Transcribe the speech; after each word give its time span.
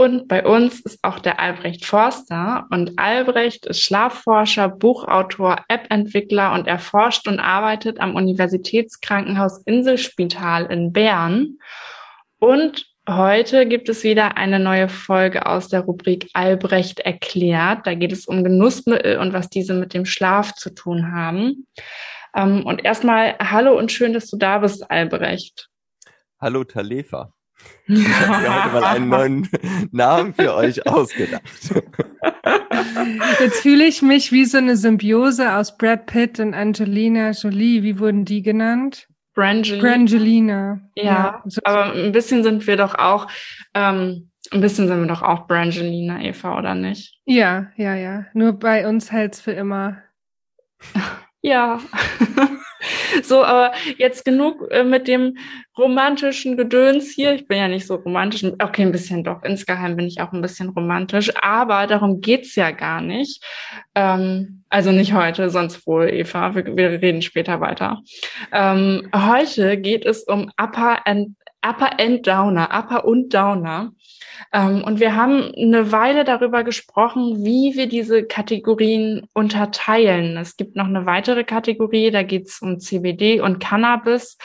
Und 0.00 0.28
bei 0.28 0.46
uns 0.46 0.80
ist 0.80 1.00
auch 1.02 1.18
der 1.18 1.40
Albrecht 1.40 1.84
Forster. 1.84 2.66
Und 2.70 2.98
Albrecht 2.98 3.66
ist 3.66 3.82
Schlafforscher, 3.82 4.70
Buchautor, 4.70 5.62
App-Entwickler 5.68 6.54
und 6.54 6.66
erforscht 6.66 7.28
und 7.28 7.38
arbeitet 7.38 8.00
am 8.00 8.14
Universitätskrankenhaus 8.14 9.60
Inselspital 9.66 10.64
in 10.72 10.94
Bern. 10.94 11.58
Und 12.38 12.86
Heute 13.08 13.66
gibt 13.66 13.88
es 13.88 14.04
wieder 14.04 14.36
eine 14.36 14.60
neue 14.60 14.88
Folge 14.88 15.46
aus 15.46 15.68
der 15.68 15.80
Rubrik 15.80 16.30
Albrecht 16.32 17.00
erklärt. 17.00 17.86
Da 17.86 17.94
geht 17.94 18.12
es 18.12 18.26
um 18.26 18.44
Genussmittel 18.44 19.18
und 19.18 19.32
was 19.32 19.48
diese 19.48 19.74
mit 19.74 19.94
dem 19.94 20.06
Schlaf 20.06 20.54
zu 20.54 20.70
tun 20.70 21.12
haben. 21.12 21.66
Ähm, 22.36 22.64
und 22.64 22.84
erstmal 22.84 23.36
hallo 23.38 23.76
und 23.76 23.90
schön, 23.90 24.12
dass 24.12 24.30
du 24.30 24.36
da 24.36 24.58
bist, 24.58 24.90
Albrecht. 24.90 25.68
Hallo 26.38 26.62
Talefa. 26.62 27.32
Ich 27.86 28.08
habe 28.08 28.42
mir 28.42 28.72
heute 28.72 28.72
mal 28.72 28.84
einen 28.84 29.08
neuen 29.08 29.48
Namen 29.92 30.34
für 30.34 30.54
euch 30.54 30.86
ausgedacht. 30.86 31.42
Jetzt 33.40 33.62
fühle 33.62 33.84
ich 33.84 34.02
mich 34.02 34.30
wie 34.30 34.44
so 34.44 34.58
eine 34.58 34.76
Symbiose 34.76 35.54
aus 35.54 35.76
Brad 35.76 36.06
Pitt 36.06 36.38
und 36.38 36.54
Angelina 36.54 37.30
Jolie. 37.30 37.82
Wie 37.82 37.98
wurden 37.98 38.24
die 38.24 38.42
genannt? 38.42 39.08
Brangelina. 39.34 39.80
Brangelina. 39.80 40.80
Ja, 40.96 41.04
ja 41.04 41.42
so 41.46 41.60
aber 41.64 41.92
ein 41.92 42.12
bisschen 42.12 42.42
sind 42.42 42.66
wir 42.66 42.76
doch 42.76 42.94
auch, 42.94 43.26
ähm, 43.74 44.30
ein 44.52 44.60
bisschen 44.60 44.88
sind 44.88 45.00
wir 45.00 45.06
doch 45.06 45.22
auch 45.22 45.46
Brangelina, 45.46 46.20
Eva, 46.22 46.58
oder 46.58 46.74
nicht? 46.74 47.18
Ja, 47.24 47.68
ja, 47.76 47.94
ja. 47.94 48.26
Nur 48.34 48.52
bei 48.52 48.86
uns 48.88 49.10
hält's 49.10 49.40
für 49.40 49.52
immer. 49.52 49.98
ja. 51.42 51.80
so, 53.22 53.44
aber 53.44 53.72
jetzt 53.98 54.24
genug 54.24 54.70
äh, 54.70 54.84
mit 54.84 55.08
dem 55.08 55.36
romantischen 55.76 56.56
Gedöns 56.56 57.10
hier. 57.10 57.34
Ich 57.34 57.46
bin 57.46 57.58
ja 57.58 57.68
nicht 57.68 57.86
so 57.86 57.96
romantisch. 57.96 58.44
Okay, 58.44 58.82
ein 58.82 58.92
bisschen 58.92 59.24
doch. 59.24 59.42
Insgeheim 59.42 59.96
bin 59.96 60.06
ich 60.06 60.20
auch 60.20 60.32
ein 60.32 60.42
bisschen 60.42 60.70
romantisch. 60.70 61.30
Aber 61.42 61.86
darum 61.86 62.20
geht's 62.20 62.54
ja 62.54 62.70
gar 62.70 63.00
nicht. 63.00 63.44
Ähm, 63.94 64.64
also 64.68 64.92
nicht 64.92 65.12
heute, 65.12 65.50
sonst 65.50 65.86
wohl, 65.86 66.08
Eva. 66.08 66.54
Wir, 66.54 66.76
wir 66.76 67.02
reden 67.02 67.22
später 67.22 67.60
weiter. 67.60 68.00
Ähm, 68.52 69.08
heute 69.14 69.76
geht 69.76 70.04
es 70.04 70.24
um 70.24 70.50
Upper 70.56 71.06
and 71.06 71.36
Upper 71.62 72.00
and 72.00 72.26
Downer, 72.26 72.70
Upper 72.72 73.04
und 73.04 73.34
Downer. 73.34 73.92
Ähm, 74.52 74.82
und 74.84 75.00
wir 75.00 75.16
haben 75.16 75.52
eine 75.56 75.92
Weile 75.92 76.24
darüber 76.24 76.64
gesprochen, 76.64 77.44
wie 77.44 77.76
wir 77.76 77.88
diese 77.88 78.24
Kategorien 78.24 79.26
unterteilen. 79.32 80.36
Es 80.36 80.56
gibt 80.56 80.76
noch 80.76 80.86
eine 80.86 81.06
weitere 81.06 81.44
Kategorie, 81.44 82.10
da 82.10 82.22
geht 82.22 82.48
es 82.48 82.60
um 82.60 82.78
CBD 82.78 83.40
und 83.40 83.60
Cannabis. 83.60 84.38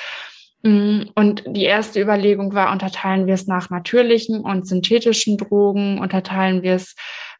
Mm, 0.63 1.03
und 1.13 1.43
die 1.47 1.63
erste 1.63 2.01
Überlegung 2.01 2.53
war, 2.53 2.71
unterteilen 2.71 3.27
wir 3.27 3.35
es 3.35 3.47
nach 3.47 3.69
natürlichen 3.69 4.41
und 4.41 4.67
synthetischen 4.67 5.37
Drogen, 5.37 5.99
unterteilen 5.99 6.63
wir 6.63 6.73
es 6.73 6.95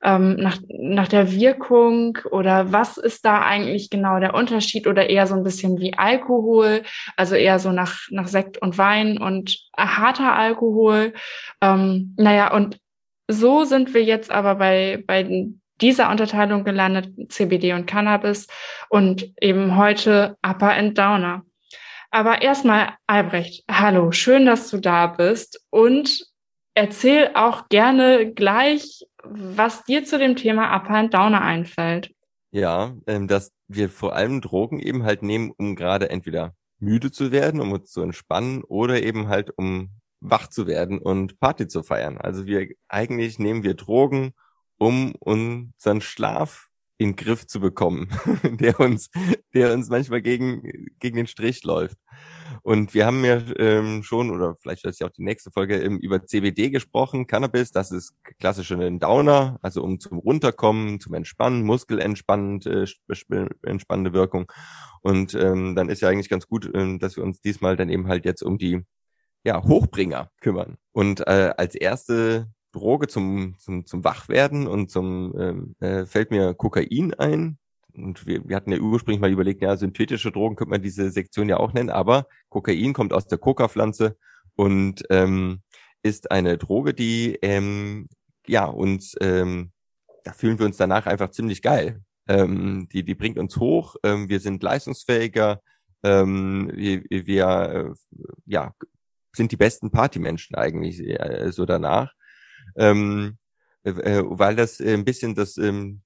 ähm, 0.06 0.36
nach, 0.36 0.60
nach 0.70 1.08
der 1.08 1.32
Wirkung 1.32 2.20
oder 2.30 2.72
was 2.72 2.98
ist 2.98 3.26
da 3.26 3.42
eigentlich 3.42 3.90
genau 3.90 4.20
der 4.20 4.36
Unterschied 4.36 4.86
oder 4.86 5.10
eher 5.10 5.26
so 5.26 5.34
ein 5.34 5.44
bisschen 5.44 5.80
wie 5.80 5.98
Alkohol, 5.98 6.84
also 7.18 7.36
eher 7.36 7.58
so 7.58 7.72
nach, 7.72 8.02
nach 8.12 8.28
Sekt 8.28 8.60
und 8.60 8.78
Wein 8.78 9.18
und 9.18 9.58
harter 9.76 10.36
Alkohol. 10.36 11.14
Ähm, 11.60 12.14
naja, 12.18 12.54
und 12.54 12.78
so 13.28 13.64
sind 13.64 13.96
wir 13.96 14.04
jetzt 14.04 14.32
aber 14.32 14.56
bei, 14.56 15.04
bei 15.08 15.48
dieser 15.82 16.12
Unterteilung 16.12 16.64
gelandet, 16.64 17.10
CBD 17.30 17.74
und 17.74 17.88
Cannabis 17.88 18.48
und 18.90 19.34
eben 19.42 19.76
heute 19.76 20.38
Upper 20.46 20.74
and 20.74 20.98
Downer. 20.98 21.44
Aber 22.12 22.44
erstmal, 22.44 22.94
Albrecht, 23.08 23.64
hallo, 23.70 24.12
schön, 24.12 24.46
dass 24.46 24.70
du 24.70 24.78
da 24.78 25.08
bist 25.08 25.66
und 25.72 26.26
erzähl 26.76 27.32
auch 27.34 27.68
gerne 27.70 28.32
gleich, 28.34 29.06
was 29.24 29.84
dir 29.86 30.06
zu 30.06 30.20
dem 30.20 30.36
Thema 30.36 30.76
Upper 30.76 30.96
and 30.96 31.14
Downer 31.14 31.42
einfällt. 31.42 32.14
Ja, 32.52 32.96
ähm, 33.08 33.28
dass 33.28 33.52
wir 33.68 33.90
vor 33.90 34.16
allem 34.16 34.42
Drogen 34.42 34.80
eben 34.80 35.04
halt 35.04 35.24
nehmen, 35.24 35.52
um 35.58 35.76
gerade 35.76 36.10
entweder 36.10 36.54
müde 36.80 37.12
zu 37.12 37.32
werden, 37.32 37.60
um 37.60 37.72
uns 37.72 37.92
zu 37.92 38.02
entspannen 38.02 38.64
oder 38.64 39.02
eben 39.02 39.28
halt 39.28 39.52
um 39.58 39.90
wach 40.22 40.48
zu 40.48 40.68
werden 40.68 41.00
und 41.00 41.40
Party 41.40 41.68
zu 41.68 41.84
feiern. 41.84 42.18
Also 42.18 42.46
wir 42.46 42.70
eigentlich 42.88 43.40
nehmen 43.40 43.64
wir 43.64 43.74
Drogen, 43.74 44.34
um 44.78 45.14
unseren 45.16 46.02
Schlaf 46.02 46.68
in 46.98 47.16
Griff 47.16 47.46
zu 47.48 47.60
bekommen, 47.60 48.10
der 48.60 48.80
uns, 48.80 49.10
der 49.54 49.74
uns 49.74 49.90
manchmal 49.90 50.22
gegen, 50.22 50.90
gegen 51.00 51.18
den 51.18 51.28
Strich 51.28 51.64
läuft. 51.64 51.98
Und 52.62 52.94
wir 52.94 53.06
haben 53.06 53.24
ja 53.26 53.42
ähm, 53.58 54.04
schon, 54.04 54.32
oder 54.32 54.56
vielleicht 54.56 54.84
wird 54.84 54.94
es 54.94 55.00
ja 55.00 55.08
auch 55.08 55.12
die 55.12 55.24
nächste 55.24 55.52
Folge, 55.52 55.82
ähm, 55.82 55.98
über 55.98 56.26
CBD 56.26 56.70
gesprochen, 56.70 57.28
Cannabis, 57.28 57.72
das 57.72 57.92
ist 57.92 58.14
klassisch 58.40 58.72
ein 58.72 59.00
Downer, 59.00 59.60
also 59.62 59.84
um 59.84 60.00
zum 60.00 60.18
Runterkommen, 60.20 61.00
zum 61.00 61.14
Entspannen, 61.14 61.64
muskelentspannend, 61.64 62.66
äh, 62.66 62.86
entspannende 63.64 64.14
Wirkung. 64.14 64.52
Und 65.02 65.34
ähm, 65.36 65.76
dann 65.76 65.90
ist 65.90 66.02
ja 66.02 66.10
eigentlich 66.10 66.30
ganz 66.30 66.48
gut, 66.48 66.70
ähm, 66.74 67.00
dass 67.00 67.16
wir 67.16 67.24
uns 67.24 67.42
diesmal 67.42 67.76
dann 67.76 67.90
eben 67.90 68.08
halt 68.08 68.26
jetzt 68.26 68.42
um 68.42 68.58
die 68.58 68.82
ja, 69.44 69.64
Hochbringer 69.64 70.32
kümmern. 70.42 70.78
Und 70.92 71.22
äh, 71.22 71.54
als 71.56 71.76
erste 71.76 72.48
Droge 72.72 73.08
zum, 73.08 73.56
zum, 73.60 73.86
zum 73.86 74.04
Wachwerden 74.04 74.68
und 74.68 74.92
zum 74.92 75.34
ähm, 75.40 75.76
äh, 75.80 76.06
fällt 76.06 76.32
mir 76.32 76.54
Kokain 76.54 77.14
ein. 77.14 77.58
Und 77.98 78.26
wir, 78.26 78.48
wir 78.48 78.56
hatten 78.56 78.72
ja 78.72 78.80
ursprünglich 78.80 79.22
mal 79.22 79.32
überlegt, 79.32 79.62
ja, 79.62 79.76
synthetische 79.78 80.32
Drogen 80.32 80.56
könnte 80.56 80.72
man 80.72 80.82
diese 80.82 81.10
Sektion 81.12 81.50
ja 81.50 81.58
auch 81.58 81.74
nennen, 81.74 81.90
aber 81.90 82.28
Kokain 82.50 82.94
kommt 82.94 83.14
aus 83.14 83.28
der 83.28 83.38
Coca-Pflanze 83.38 84.18
und 84.56 85.04
ähm, 85.10 85.62
ist 86.04 86.32
eine 86.32 86.58
Droge, 86.58 86.94
die 86.94 87.38
ähm, 87.42 88.08
ja 88.48 88.66
uns, 88.66 89.16
ähm, 89.22 89.72
da 90.24 90.34
fühlen 90.34 90.60
wir 90.60 90.66
uns 90.66 90.78
danach 90.78 91.06
einfach 91.06 91.32
ziemlich 91.32 91.62
geil. 91.62 92.02
Ähm, 92.28 92.88
die, 92.92 93.04
die 93.04 93.16
bringt 93.16 93.38
uns 93.38 93.58
hoch, 93.58 93.96
ähm, 94.04 94.30
wir 94.30 94.40
sind 94.40 94.64
leistungsfähiger, 94.64 95.62
ähm, 96.04 96.72
wir, 96.74 97.04
wir 97.10 97.48
äh, 97.48 98.20
ja, 98.46 98.74
sind 99.36 99.52
die 99.52 99.58
besten 99.58 99.92
Partymenschen 99.92 100.56
eigentlich 100.56 101.00
äh, 101.02 101.52
so 101.52 101.66
danach. 101.66 102.14
Ähm, 102.76 102.98
äh, 103.20 103.30
äh, 103.30 103.45
weil 103.86 104.56
das 104.56 104.80
äh, 104.80 104.94
ein 104.94 105.06
bisschen 105.06 105.36
das 105.36 105.58
ähm, 105.58 106.02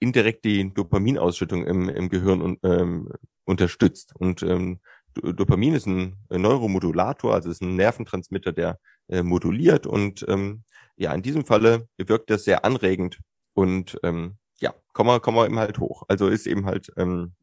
indirekt 0.00 0.44
die 0.44 0.72
Dopaminausschüttung 0.72 1.64
im, 1.64 1.88
im 1.88 2.08
Gehirn 2.08 2.42
un, 2.42 2.58
ähm, 2.62 3.08
unterstützt. 3.44 4.14
Und 4.16 4.42
ähm, 4.42 4.80
Dopamin 5.14 5.74
ist 5.74 5.86
ein 5.86 6.16
Neuromodulator, 6.28 7.34
also 7.34 7.50
ist 7.50 7.62
ein 7.62 7.76
Nerventransmitter, 7.76 8.52
der 8.52 8.78
äh, 9.08 9.22
moduliert 9.22 9.86
und 9.86 10.24
ähm, 10.28 10.64
ja, 10.96 11.12
in 11.12 11.22
diesem 11.22 11.44
Falle 11.44 11.88
wirkt 11.98 12.30
das 12.30 12.44
sehr 12.44 12.64
anregend 12.64 13.18
und 13.52 13.98
ähm, 14.02 14.38
ja, 14.60 14.72
kommen 14.92 15.10
wir, 15.10 15.20
kommen 15.20 15.36
wir 15.36 15.46
eben 15.46 15.58
halt 15.58 15.78
hoch. 15.78 16.04
Also 16.08 16.28
ist 16.28 16.46
eben 16.46 16.66
halt 16.66 16.92
ähm, 16.96 17.34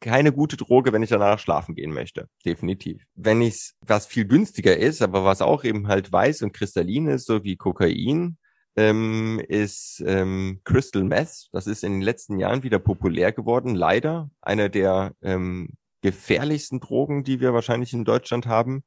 keine 0.00 0.32
gute 0.32 0.56
Droge, 0.56 0.92
wenn 0.92 1.02
ich 1.02 1.10
danach 1.10 1.38
schlafen 1.38 1.74
gehen 1.74 1.92
möchte. 1.92 2.28
Definitiv. 2.44 3.02
Wenn 3.14 3.40
ich 3.40 3.72
was 3.80 4.06
viel 4.06 4.26
günstiger 4.26 4.76
ist, 4.76 5.02
aber 5.02 5.24
was 5.24 5.40
auch 5.40 5.64
eben 5.64 5.88
halt 5.88 6.12
weiß 6.12 6.42
und 6.42 6.52
kristallin 6.52 7.06
ist, 7.08 7.26
so 7.26 7.44
wie 7.44 7.56
Kokain, 7.56 8.36
ähm, 8.76 9.40
ist 9.48 10.02
ähm, 10.06 10.60
Crystal 10.64 11.04
Meth. 11.04 11.48
Das 11.52 11.66
ist 11.66 11.84
in 11.84 11.92
den 11.92 12.02
letzten 12.02 12.38
Jahren 12.38 12.62
wieder 12.62 12.78
populär 12.78 13.32
geworden. 13.32 13.74
Leider 13.74 14.30
eine 14.40 14.70
der 14.70 15.14
ähm, 15.22 15.70
gefährlichsten 16.00 16.80
Drogen, 16.80 17.24
die 17.24 17.40
wir 17.40 17.54
wahrscheinlich 17.54 17.92
in 17.92 18.04
Deutschland 18.04 18.46
haben, 18.46 18.82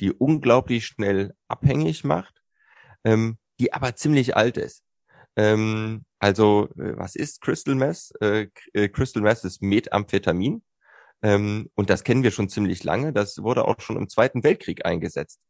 die 0.00 0.12
unglaublich 0.12 0.86
schnell 0.86 1.34
abhängig 1.48 2.04
macht, 2.04 2.42
ähm, 3.04 3.38
die 3.60 3.72
aber 3.72 3.96
ziemlich 3.96 4.36
alt 4.36 4.56
ist. 4.56 4.82
Ähm, 5.36 6.04
also, 6.18 6.68
äh, 6.76 6.96
was 6.96 7.14
ist 7.14 7.40
Crystal 7.40 7.74
Meth? 7.74 8.12
Äh, 8.20 8.48
äh, 8.72 8.88
Crystal 8.88 9.22
Meth 9.22 9.44
ist 9.44 9.62
Methamphetamin. 9.62 10.62
Ähm, 11.22 11.70
und 11.74 11.90
das 11.90 12.04
kennen 12.04 12.22
wir 12.22 12.30
schon 12.30 12.48
ziemlich 12.48 12.84
lange. 12.84 13.12
Das 13.12 13.38
wurde 13.42 13.66
auch 13.66 13.80
schon 13.80 13.96
im 13.96 14.08
Zweiten 14.08 14.44
Weltkrieg 14.44 14.84
eingesetzt. 14.84 15.40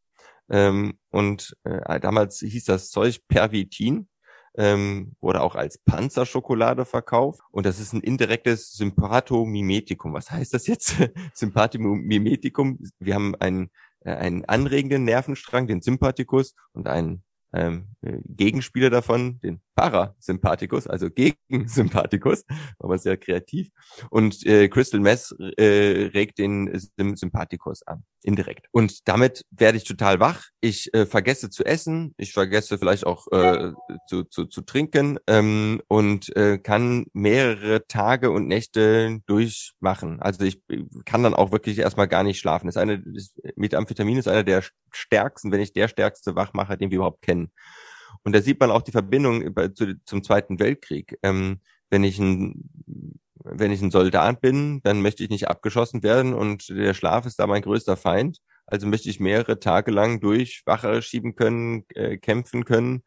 Ähm, 0.48 0.98
und 1.10 1.56
äh, 1.64 2.00
damals 2.00 2.38
hieß 2.38 2.64
das 2.64 2.90
Zeug 2.90 3.20
Pervitin, 3.28 4.08
ähm, 4.56 5.14
wurde 5.20 5.42
auch 5.42 5.54
als 5.54 5.78
Panzerschokolade 5.78 6.84
verkauft. 6.84 7.40
Und 7.50 7.66
das 7.66 7.78
ist 7.78 7.92
ein 7.92 8.00
indirektes 8.00 8.72
Sympathomimetikum. 8.72 10.14
Was 10.14 10.30
heißt 10.30 10.54
das 10.54 10.66
jetzt? 10.66 10.96
Sympathomimetikum. 11.34 12.78
Wir 12.98 13.14
haben 13.14 13.34
einen, 13.36 13.70
äh, 14.00 14.14
einen 14.14 14.44
anregenden 14.46 15.04
Nervenstrang, 15.04 15.66
den 15.66 15.82
Sympathikus, 15.82 16.54
und 16.72 16.88
einen 16.88 17.22
ähm, 17.52 17.88
Gegenspieler 18.02 18.90
davon, 18.90 19.40
den 19.40 19.60
Parasympathikus, 19.76 20.86
also 20.86 21.10
gegen 21.10 21.36
Sympathikus, 21.68 22.44
aber 22.80 22.98
sehr 22.98 23.16
kreativ. 23.16 23.68
Und 24.10 24.44
äh, 24.46 24.68
Crystal 24.68 25.00
Mess 25.00 25.34
äh, 25.38 26.10
regt 26.14 26.38
den 26.38 26.72
Sympathikus 27.14 27.82
an, 27.86 28.02
indirekt. 28.22 28.66
Und 28.72 29.06
damit 29.06 29.44
werde 29.50 29.76
ich 29.76 29.84
total 29.84 30.18
wach. 30.18 30.46
Ich 30.60 30.92
äh, 30.94 31.04
vergesse 31.04 31.50
zu 31.50 31.64
essen, 31.64 32.14
ich 32.16 32.32
vergesse 32.32 32.78
vielleicht 32.78 33.06
auch 33.06 33.26
äh, 33.30 33.72
zu, 34.08 34.24
zu, 34.24 34.46
zu 34.46 34.62
trinken 34.62 35.18
ähm, 35.26 35.82
und 35.88 36.34
äh, 36.34 36.58
kann 36.58 37.04
mehrere 37.12 37.86
Tage 37.86 38.30
und 38.30 38.48
Nächte 38.48 39.20
durchmachen. 39.26 40.20
Also 40.20 40.44
ich 40.44 40.62
kann 41.04 41.22
dann 41.22 41.34
auch 41.34 41.52
wirklich 41.52 41.78
erstmal 41.78 42.08
gar 42.08 42.22
nicht 42.22 42.38
schlafen. 42.38 42.66
Das 42.66 42.76
ist 42.76 42.82
eine, 42.82 43.00
das 43.00 43.34
Methamphetamin 43.56 44.16
ist 44.16 44.28
einer 44.28 44.44
der 44.44 44.64
stärksten, 44.90 45.52
wenn 45.52 45.60
nicht 45.60 45.76
der 45.76 45.88
stärkste 45.88 46.34
Wachmacher, 46.34 46.78
den 46.78 46.90
wir 46.90 46.96
überhaupt 46.96 47.20
kennen. 47.20 47.52
Und 48.26 48.34
da 48.34 48.42
sieht 48.42 48.58
man 48.58 48.72
auch 48.72 48.82
die 48.82 48.90
Verbindung 48.90 49.54
zu, 49.76 50.02
zum 50.04 50.24
Zweiten 50.24 50.58
Weltkrieg. 50.58 51.16
Ähm, 51.22 51.60
wenn 51.90 52.02
ich 52.02 52.18
ein 52.18 52.68
wenn 53.48 53.70
ich 53.70 53.80
ein 53.80 53.92
Soldat 53.92 54.40
bin, 54.40 54.80
dann 54.82 55.00
möchte 55.00 55.22
ich 55.22 55.30
nicht 55.30 55.46
abgeschossen 55.46 56.02
werden 56.02 56.34
und 56.34 56.68
der 56.68 56.94
Schlaf 56.94 57.26
ist 57.26 57.38
da 57.38 57.46
mein 57.46 57.62
größter 57.62 57.96
Feind. 57.96 58.38
Also 58.66 58.88
möchte 58.88 59.08
ich 59.08 59.20
mehrere 59.20 59.60
Tage 59.60 59.92
lang 59.92 60.18
durch 60.20 60.62
Wache 60.66 61.00
schieben 61.02 61.36
können, 61.36 61.84
äh, 61.94 62.16
kämpfen 62.16 62.64
können. 62.64 63.04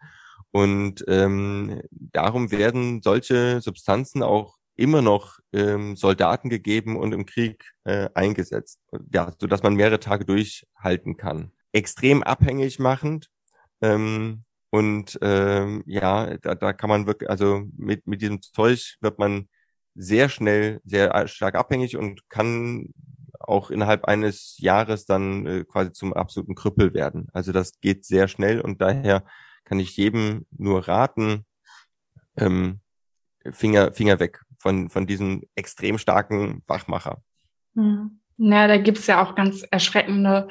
Und 0.51 1.03
ähm, 1.09 1.81
darum 1.91 2.51
werden 2.51 3.01
solche 3.01 3.59
Substanzen 3.59 4.23
auch 4.23 4.55
immer 4.77 5.01
noch 5.01 5.39
ähm, 5.51 5.97
Soldaten 5.97 6.49
gegeben 6.49 6.95
und 6.95 7.11
im 7.11 7.25
Krieg 7.25 7.73
äh, 7.83 8.07
eingesetzt, 8.13 8.79
ja, 9.13 9.33
so 9.37 9.47
dass 9.47 9.63
man 9.63 9.75
mehrere 9.75 9.99
Tage 9.99 10.23
durchhalten 10.23 11.17
kann. 11.17 11.51
Extrem 11.73 12.23
abhängig 12.23 12.79
machend 12.79 13.29
ähm, 13.81 14.45
und 14.69 15.17
ähm, 15.21 15.83
ja, 15.85 16.37
da, 16.37 16.55
da 16.55 16.73
kann 16.73 16.89
man 16.89 17.07
wirklich, 17.07 17.29
also 17.29 17.63
mit, 17.75 18.07
mit 18.07 18.21
diesem 18.21 18.41
Zeug 18.41 18.97
wird 19.01 19.17
man 19.19 19.49
sehr 19.95 20.29
schnell, 20.29 20.79
sehr 20.85 21.27
stark 21.27 21.55
abhängig 21.55 21.97
und 21.97 22.29
kann 22.29 22.93
auch 23.39 23.71
innerhalb 23.71 24.05
eines 24.05 24.57
Jahres 24.59 25.05
dann 25.05 25.45
äh, 25.45 25.63
quasi 25.63 25.91
zum 25.91 26.13
absoluten 26.13 26.55
Krüppel 26.55 26.93
werden. 26.93 27.27
Also 27.33 27.51
das 27.51 27.79
geht 27.79 28.05
sehr 28.05 28.27
schnell 28.27 28.61
und 28.61 28.81
daher 28.81 29.23
kann 29.65 29.79
ich 29.79 29.97
jedem 29.97 30.45
nur 30.51 30.87
raten, 30.87 31.45
ähm, 32.37 32.81
Finger, 33.51 33.93
Finger 33.93 34.19
weg 34.19 34.41
von, 34.57 34.89
von 34.89 35.07
diesem 35.07 35.43
extrem 35.55 35.97
starken 35.97 36.61
Wachmacher. 36.67 37.21
Hm. 37.75 38.19
Ja, 38.37 38.67
da 38.67 38.77
gibt's 38.77 39.07
ja 39.07 39.21
auch 39.21 39.35
ganz 39.35 39.63
erschreckende 39.69 40.47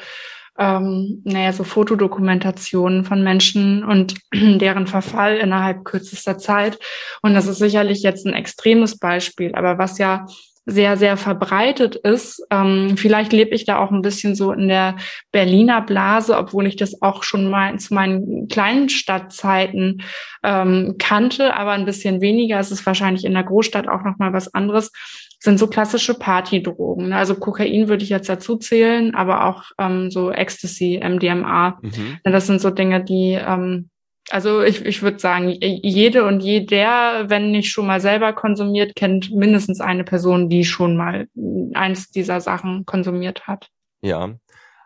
ähm, 0.58 1.22
naja, 1.24 1.52
so 1.52 1.64
Fotodokumentationen 1.64 3.04
von 3.04 3.22
Menschen 3.22 3.84
und 3.84 4.14
deren 4.34 4.86
Verfall 4.86 5.36
innerhalb 5.36 5.84
kürzester 5.84 6.38
Zeit. 6.38 6.78
Und 7.22 7.34
das 7.34 7.46
ist 7.46 7.58
sicherlich 7.58 8.02
jetzt 8.02 8.26
ein 8.26 8.34
extremes 8.34 8.98
Beispiel, 8.98 9.54
aber 9.54 9.78
was 9.78 9.98
ja 9.98 10.26
sehr, 10.70 10.98
sehr 10.98 11.16
verbreitet 11.16 11.96
ist. 11.96 12.46
Ähm, 12.50 12.98
vielleicht 12.98 13.32
lebe 13.32 13.54
ich 13.54 13.64
da 13.64 13.78
auch 13.78 13.90
ein 13.90 14.02
bisschen 14.02 14.34
so 14.34 14.52
in 14.52 14.68
der 14.68 14.96
Berliner 15.32 15.80
Blase, 15.80 16.36
obwohl 16.36 16.66
ich 16.66 16.76
das 16.76 17.00
auch 17.00 17.22
schon 17.22 17.48
mal 17.48 17.78
zu 17.78 17.94
meinen 17.94 18.48
kleinen 18.48 18.90
Stadtzeiten 18.90 20.02
ähm, 20.42 20.96
kannte, 20.98 21.54
aber 21.54 21.72
ein 21.72 21.86
bisschen 21.86 22.20
weniger. 22.20 22.60
Es 22.60 22.70
ist 22.70 22.84
wahrscheinlich 22.84 23.24
in 23.24 23.32
der 23.32 23.44
Großstadt 23.44 23.88
auch 23.88 24.04
noch 24.04 24.18
mal 24.18 24.34
was 24.34 24.52
anderes 24.52 24.92
sind 25.38 25.58
so 25.58 25.68
klassische 25.68 26.14
Partydrogen. 26.14 27.10
Ne? 27.10 27.16
Also 27.16 27.34
Kokain 27.36 27.88
würde 27.88 28.02
ich 28.02 28.10
jetzt 28.10 28.28
dazu 28.28 28.56
zählen, 28.56 29.14
aber 29.14 29.46
auch 29.46 29.64
ähm, 29.78 30.10
so 30.10 30.30
Ecstasy, 30.32 31.00
MDMA. 31.02 31.78
Mhm. 31.80 32.18
Das 32.24 32.46
sind 32.46 32.60
so 32.60 32.70
Dinge, 32.70 33.04
die, 33.04 33.38
ähm, 33.40 33.90
also 34.30 34.62
ich, 34.62 34.84
ich 34.84 35.02
würde 35.02 35.18
sagen, 35.18 35.48
jede 35.48 36.24
und 36.24 36.40
jeder, 36.40 37.30
wenn 37.30 37.50
nicht 37.50 37.70
schon 37.70 37.86
mal 37.86 38.00
selber 38.00 38.32
konsumiert, 38.32 38.94
kennt 38.96 39.34
mindestens 39.34 39.80
eine 39.80 40.04
Person, 40.04 40.48
die 40.48 40.64
schon 40.64 40.96
mal 40.96 41.28
eins 41.74 42.10
dieser 42.10 42.40
Sachen 42.40 42.84
konsumiert 42.84 43.46
hat. 43.46 43.68
Ja, 44.02 44.34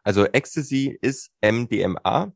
also 0.04 0.25
Ecstasy 0.25 0.96
ist 1.00 1.31
MDMA. 1.43 2.32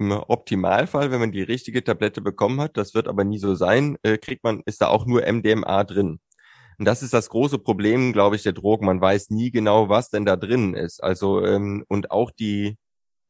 Im 0.00 0.12
Optimalfall, 0.12 1.10
wenn 1.10 1.18
man 1.18 1.32
die 1.32 1.42
richtige 1.42 1.82
Tablette 1.82 2.20
bekommen 2.20 2.60
hat, 2.60 2.76
das 2.76 2.94
wird 2.94 3.08
aber 3.08 3.24
nie 3.24 3.38
so 3.38 3.56
sein, 3.56 3.98
äh, 4.04 4.16
kriegt 4.16 4.44
man, 4.44 4.62
ist 4.64 4.80
da 4.80 4.86
auch 4.86 5.06
nur 5.06 5.26
MDMA 5.26 5.82
drin. 5.82 6.20
Und 6.78 6.84
das 6.84 7.02
ist 7.02 7.12
das 7.12 7.28
große 7.30 7.58
Problem, 7.58 8.12
glaube 8.12 8.36
ich, 8.36 8.42
der 8.44 8.52
Drogen. 8.52 8.86
Man 8.86 9.00
weiß 9.00 9.30
nie 9.30 9.50
genau, 9.50 9.88
was 9.88 10.10
denn 10.10 10.24
da 10.24 10.36
drin 10.36 10.74
ist. 10.74 11.02
Also 11.02 11.44
ähm, 11.44 11.84
und 11.88 12.10
auch 12.10 12.30
die 12.30 12.76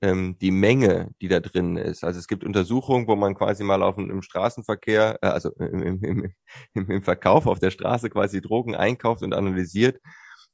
ähm, 0.00 0.36
die 0.40 0.50
Menge, 0.50 1.10
die 1.20 1.28
da 1.28 1.40
drin 1.40 1.76
ist. 1.76 2.04
Also 2.04 2.18
es 2.20 2.28
gibt 2.28 2.44
Untersuchungen, 2.44 3.08
wo 3.08 3.16
man 3.16 3.34
quasi 3.34 3.64
mal 3.64 3.82
auf 3.82 3.98
im 3.98 4.22
Straßenverkehr, 4.22 5.18
äh, 5.22 5.26
also 5.26 5.50
im, 5.58 6.02
im, 6.04 6.34
im, 6.74 6.90
im 6.90 7.02
Verkauf 7.02 7.46
auf 7.46 7.58
der 7.58 7.70
Straße 7.70 8.10
quasi 8.10 8.40
Drogen 8.40 8.74
einkauft 8.76 9.22
und 9.22 9.34
analysiert 9.34 10.00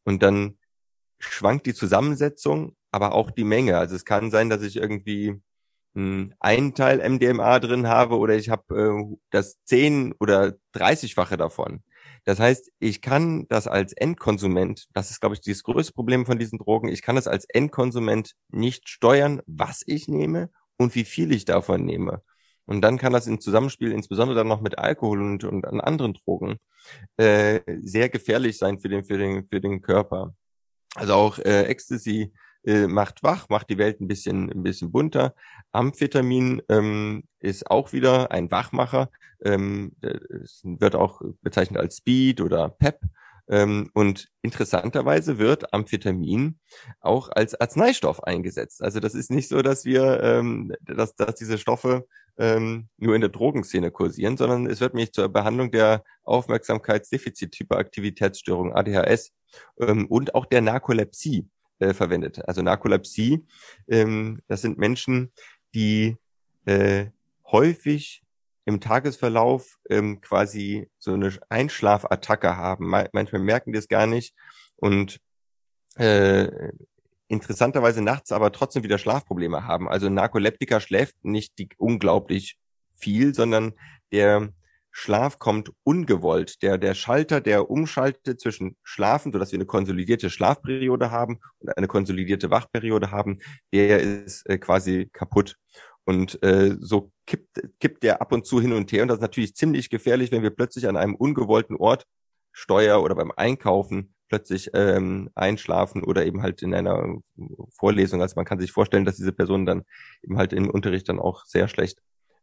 und 0.05 0.23
dann 0.23 0.59
schwankt 1.19 1.67
die 1.67 1.75
Zusammensetzung, 1.75 2.77
aber 2.91 3.15
auch 3.15 3.31
die 3.31 3.45
Menge. 3.45 3.79
Also 3.79 3.97
es 3.97 4.05
kann 4.05 4.31
sein, 4.31 4.51
dass 4.51 4.63
ich 4.63 4.77
irgendwie 4.77 5.41
hm, 5.95 6.35
einen 6.41 6.75
Teil 6.75 6.99
MDMA 7.09 7.61
drin 7.61 7.89
habe 7.89 8.19
oder 8.19 8.37
ich 8.37 8.51
habe 8.51 8.77
äh, 9.13 9.17
das 9.31 9.63
zehn 9.65 10.15
oder 10.21 10.55
dreißigfache 10.73 11.37
davon. 11.37 11.83
Das 12.25 12.41
heißt, 12.41 12.73
ich 12.79 13.03
kann 13.03 13.47
das 13.49 13.67
als 13.67 13.93
Endkonsument, 13.93 14.87
das 14.95 15.11
ist, 15.11 15.21
glaube 15.21 15.35
ich, 15.35 15.43
das 15.43 15.63
größte 15.63 15.93
Problem 15.93 16.25
von 16.25 16.39
diesen 16.39 16.59
Drogen, 16.59 16.89
ich 16.89 17.03
kann 17.03 17.17
das 17.17 17.27
als 17.27 17.45
Endkonsument 17.45 18.33
nicht 18.49 18.89
steuern, 18.89 19.43
was 19.47 19.83
ich 19.87 20.09
nehme 20.09 20.51
und 20.79 20.95
wie 20.95 21.05
viel 21.05 21.33
ich 21.33 21.45
davon 21.45 21.85
nehme. 21.85 22.23
Und 22.67 22.81
dann 22.81 22.97
kann 22.97 23.13
das 23.13 23.27
im 23.27 23.41
Zusammenspiel, 23.41 23.93
insbesondere 23.93 24.37
dann 24.39 24.49
noch 24.49 24.63
mit 24.63 24.79
Alkohol 24.79 25.21
und, 25.21 25.45
und 25.45 25.67
an 25.67 25.81
anderen 25.81 26.15
Drogen, 26.15 26.57
äh, 27.19 27.61
sehr 27.83 28.09
gefährlich 28.09 28.57
sein 28.57 28.79
für 28.79 28.89
den, 28.89 29.05
für 29.05 29.19
den, 29.19 29.47
für 29.47 29.61
den 29.61 29.83
Körper. 29.83 30.35
Also 30.95 31.15
auch 31.15 31.39
äh, 31.39 31.65
Ecstasy 31.65 32.33
äh, 32.65 32.87
macht 32.87 33.23
wach, 33.23 33.49
macht 33.49 33.71
die 33.71 33.79
Welt 33.79 34.01
ein 34.01 34.09
bisschen, 34.09 34.51
ein 34.51 34.63
bisschen 34.63 34.93
bunter. 34.93 35.35
Amphetamin 35.73 36.63
ähm, 36.69 37.25
ist 37.41 37.71
auch 37.71 37.93
wieder 37.93 38.31
ein 38.31 38.51
Wachmacher. 38.51 39.11
Ähm, 39.45 39.93
es 40.01 40.63
wird 40.65 40.95
auch 40.95 41.21
bezeichnet 41.43 41.81
als 41.81 41.99
Speed 41.99 42.41
oder 42.41 42.71
PEP. 42.71 43.01
Ähm, 43.47 43.91
und 43.93 44.31
interessanterweise 44.41 45.39
wird 45.39 45.75
Amphetamin 45.75 46.59
auch 47.01 47.29
als 47.29 47.55
Arzneistoff 47.61 48.25
eingesetzt. 48.25 48.83
Also 48.83 49.01
das 49.01 49.15
ist 49.15 49.31
nicht 49.31 49.49
so, 49.49 49.61
dass 49.61 49.85
wir, 49.85 50.23
ähm, 50.23 50.73
dass, 50.81 51.15
dass 51.15 51.35
diese 51.35 51.59
Stoffe 51.59 52.07
ähm, 52.39 52.89
nur 52.97 53.15
in 53.15 53.21
der 53.21 53.29
Drogenszene 53.29 53.91
kursieren, 53.91 54.39
sondern 54.39 54.67
es 54.67 54.81
wird 54.81 54.95
nämlich 54.95 55.13
zur 55.13 55.29
Behandlung 55.29 55.71
der 55.71 56.05
Aufmerksamkeitsdefizit-Hyperaktivitätsstörung 56.23 58.75
ADHS 58.75 59.35
ähm, 59.79 60.07
und 60.07 60.35
auch 60.35 60.47
der 60.47 60.63
Narkolepsie 60.63 61.47
äh, 61.79 61.95
verwendet. 61.95 62.47
Also 62.49 62.63
Narkolepsie, 62.63 63.45
ähm, 63.89 64.41
das 64.49 64.63
sind 64.63 64.79
Menschen, 64.79 65.33
die 65.75 66.17
äh, 66.67 67.07
häufig 67.51 68.23
im 68.65 68.81
Tagesverlauf 68.81 69.79
ähm, 69.91 70.21
quasi 70.21 70.89
so 70.99 71.13
eine 71.13 71.33
Einschlafattacke 71.49 72.57
haben. 72.57 72.89
Manchmal 72.89 73.43
merken 73.43 73.73
die 73.73 73.79
es 73.79 73.89
gar 73.89 74.07
nicht 74.07 74.35
und 74.77 75.21
äh, 75.97 76.49
interessanterweise 77.29 78.03
nachts 78.03 78.33
aber 78.33 78.53
trotzdem 78.53 78.83
wieder 78.83 78.99
Schlafprobleme 78.99 79.67
haben. 79.67 79.89
Also 79.89 80.09
Narkoleptiker 80.09 80.81
schläft 80.81 81.17
nicht 81.25 81.59
die, 81.59 81.69
unglaublich 81.77 82.57
viel, 82.95 83.35
sondern 83.35 83.75
der 84.13 84.51
Schlaf 84.97 85.41
kommt 85.41 85.73
ungewollt. 85.83 86.63
Der, 86.63 86.79
der 86.79 86.95
Schalter, 86.95 87.41
der 87.41 87.69
umschaltet 87.69 88.41
zwischen 88.41 88.77
Schlafen, 88.85 89.33
sodass 89.33 89.51
wir 89.51 89.57
eine 89.57 89.67
konsolidierte 89.67 90.31
Schlafperiode 90.31 91.11
haben 91.11 91.41
und 91.59 91.77
eine 91.77 91.89
konsolidierte 91.89 92.49
Wachperiode 92.51 93.11
haben, 93.11 93.41
der 93.73 93.99
ist 93.99 94.49
äh, 94.49 94.57
quasi 94.57 95.11
kaputt. 95.13 95.57
Und 96.05 96.41
äh, 96.45 96.77
so 96.79 97.11
kippt, 97.27 97.61
kippt 97.81 98.05
der 98.05 98.23
ab 98.23 98.31
und 98.31 98.47
zu 98.47 98.61
hin 98.61 98.73
und 98.73 98.93
her. 98.93 99.03
Und 99.03 99.09
das 99.09 99.17
ist 99.17 99.23
natürlich 99.23 99.57
ziemlich 99.57 99.91
gefährlich, 99.91 100.31
wenn 100.31 100.45
wir 100.45 100.51
plötzlich 100.51 100.87
an 100.87 100.97
einem 100.97 101.17
ungewollten 101.17 101.77
Ort 101.77 102.07
Steuer 102.53 103.03
oder 103.03 103.17
beim 103.17 103.33
Einkaufen 103.35 104.15
plötzlich 104.29 104.71
ähm, 104.75 105.29
einschlafen 105.35 106.05
oder 106.05 106.25
eben 106.25 106.41
halt 106.41 106.63
in 106.63 106.73
einer 106.73 107.19
Vorlesung. 107.77 108.23
Also 108.23 108.37
man 108.37 108.45
kann 108.45 108.61
sich 108.61 108.71
vorstellen, 108.71 109.05
dass 109.05 109.17
diese 109.17 109.33
Personen 109.33 109.67
dann 109.67 109.83
eben 110.23 110.39
halt 110.39 110.53
im 110.53 110.71
Unterricht 110.71 111.09
dann 111.09 111.19
auch 111.19 111.45
sehr 111.47 111.67
schlecht 111.67 111.99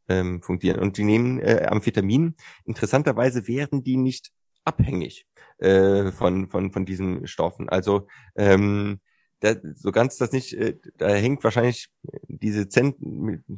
ähm, 0.08 0.41
funktionieren. 0.41 0.81
Und 0.81 0.98
die 0.98 1.03
nehmen 1.03 1.39
äh, 1.39 1.67
Amphetamin. 1.70 2.36
Interessanterweise 2.65 3.48
werden 3.48 3.84
die 3.84 3.98
nicht 3.98 4.31
abhängig 4.63 5.25
äh, 5.58 6.12
von, 6.12 6.50
von, 6.50 6.72
von 6.72 6.86
diesen 6.86 7.27
Stoffen. 7.27 7.70
Also 7.70 8.08
ähm, 8.36 9.00
da, 9.39 9.55
so 9.75 9.91
ganz 9.91 10.17
das 10.17 10.31
nicht, 10.31 10.53
äh, 10.53 10.77
da 10.98 11.10
hängt 11.10 11.43
wahrscheinlich 11.43 11.89
diese 12.27 12.70
Zent 12.70 12.98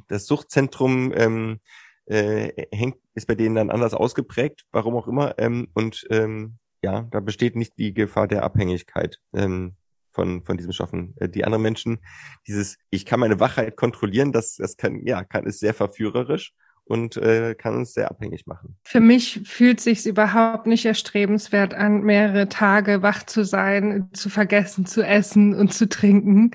das 0.08 0.26
Suchtzentrum 0.26 1.14
ähm, 1.16 1.60
äh, 2.06 2.68
hängt, 2.72 2.98
ist 3.16 3.28
bei 3.28 3.36
denen 3.36 3.56
dann 3.56 3.70
anders 3.70 3.94
ausgeprägt, 3.94 4.66
warum 4.72 4.96
auch 4.96 5.08
immer. 5.08 5.36
Ähm, 5.38 5.68
und 5.74 6.06
ähm, 6.10 6.58
ja, 6.82 7.08
da 7.12 7.20
besteht 7.20 7.56
nicht 7.56 7.78
die 7.78 7.94
Gefahr 7.94 8.28
der 8.28 8.44
Abhängigkeit. 8.44 9.20
Ähm, 9.34 9.76
von, 10.14 10.44
von 10.46 10.58
diesen 10.58 10.72
Stoffen. 10.74 11.14
Äh, 11.18 11.28
die 11.28 11.44
anderen 11.44 11.64
Menschen, 11.64 12.00
dieses, 12.48 12.78
ich 12.90 13.06
kann 13.06 13.20
meine 13.20 13.40
Wachheit 13.40 13.76
kontrollieren, 13.76 14.32
das, 14.32 14.56
das 14.56 14.78
kann, 14.78 15.06
ja, 15.06 15.24
kann, 15.24 15.46
ist 15.46 15.60
sehr 15.60 15.74
verführerisch. 15.74 16.54
und 16.86 17.16
äh, 17.16 17.56
kann 17.56 17.76
uns 17.76 17.94
sehr 17.94 18.12
abhängig 18.12 18.46
machen. 18.46 18.76
Für 18.84 19.00
mich 19.00 19.42
fühlt 19.46 19.80
sich 19.80 20.06
überhaupt 20.06 20.68
nicht 20.68 20.86
erstrebenswert 20.86 21.74
an, 21.74 22.02
mehrere 22.02 22.50
Tage 22.50 23.02
wach 23.02 23.24
zu 23.24 23.46
sein, 23.46 24.10
zu 24.12 24.30
vergessen 24.30 24.86
zu 24.86 25.02
essen 25.02 25.56
und 25.56 25.74
zu 25.74 25.88
trinken. 25.88 26.52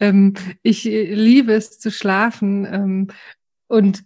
Ähm, 0.00 0.34
ich 0.62 0.82
liebe 0.82 1.52
es 1.52 1.78
zu 1.78 1.92
schlafen 1.92 2.64
ähm, 2.64 3.06
und 3.68 4.02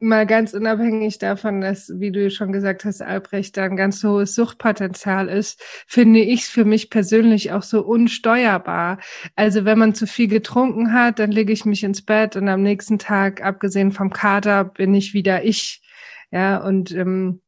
mal 0.00 0.26
ganz 0.26 0.54
unabhängig 0.54 1.18
davon, 1.18 1.60
dass, 1.60 1.92
wie 1.96 2.10
du 2.10 2.30
schon 2.30 2.52
gesagt 2.52 2.84
hast, 2.84 3.02
Albrecht, 3.02 3.56
da 3.56 3.64
ein 3.64 3.76
ganz 3.76 4.02
hohes 4.02 4.34
Suchtpotenzial 4.34 5.28
ist, 5.28 5.62
finde 5.86 6.20
ich 6.20 6.42
es 6.42 6.48
für 6.48 6.64
mich 6.64 6.90
persönlich 6.90 7.52
auch 7.52 7.62
so 7.62 7.82
unsteuerbar. 7.82 8.98
Also 9.36 9.64
wenn 9.64 9.78
man 9.78 9.94
zu 9.94 10.06
viel 10.06 10.28
getrunken 10.28 10.92
hat, 10.92 11.18
dann 11.18 11.30
lege 11.30 11.52
ich 11.52 11.64
mich 11.64 11.84
ins 11.84 12.02
Bett 12.02 12.36
und 12.36 12.48
am 12.48 12.62
nächsten 12.62 12.98
Tag, 12.98 13.42
abgesehen 13.42 13.92
vom 13.92 14.10
Kater, 14.10 14.64
bin 14.64 14.94
ich 14.94 15.14
wieder 15.14 15.44
ich. 15.44 15.82
Ja, 16.30 16.58
und 16.58 16.92
ähm, 16.92 17.40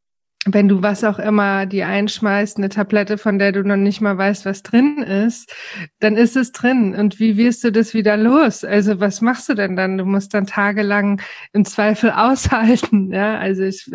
wenn 0.47 0.67
du 0.67 0.83
was 0.83 1.05
auch 1.05 1.19
immer 1.21 1.67
die 1.67 1.85
einschmeißt, 1.85 2.57
eine 2.57 2.69
Tablette, 2.69 3.17
von 3.17 3.39
der 3.39 3.53
du 3.53 3.63
noch 3.63 3.77
nicht 3.77 4.01
mal 4.01 4.19
weißt, 4.19 4.45
was 4.45 4.63
drin 4.63 4.99
ist, 4.99 5.55
dann 6.01 6.17
ist 6.17 6.37
es 6.37 6.51
drin. 6.51 6.95
Und 6.97 7.21
wie 7.21 7.37
wirst 7.37 7.63
du 7.63 7.71
das 7.71 7.95
wieder 7.95 8.17
los? 8.17 8.65
Also 8.65 8.99
was 8.99 9.21
machst 9.21 9.49
du 9.49 9.55
denn 9.55 9.77
dann? 9.77 9.99
Du 9.99 10.05
musst 10.05 10.35
dann 10.35 10.47
tagelang 10.47 11.21
im 11.53 11.65
Zweifel 11.65 12.11
aushalten. 12.17 13.13
Ja, 13.13 13.39
also 13.39 13.63
ich, 13.63 13.89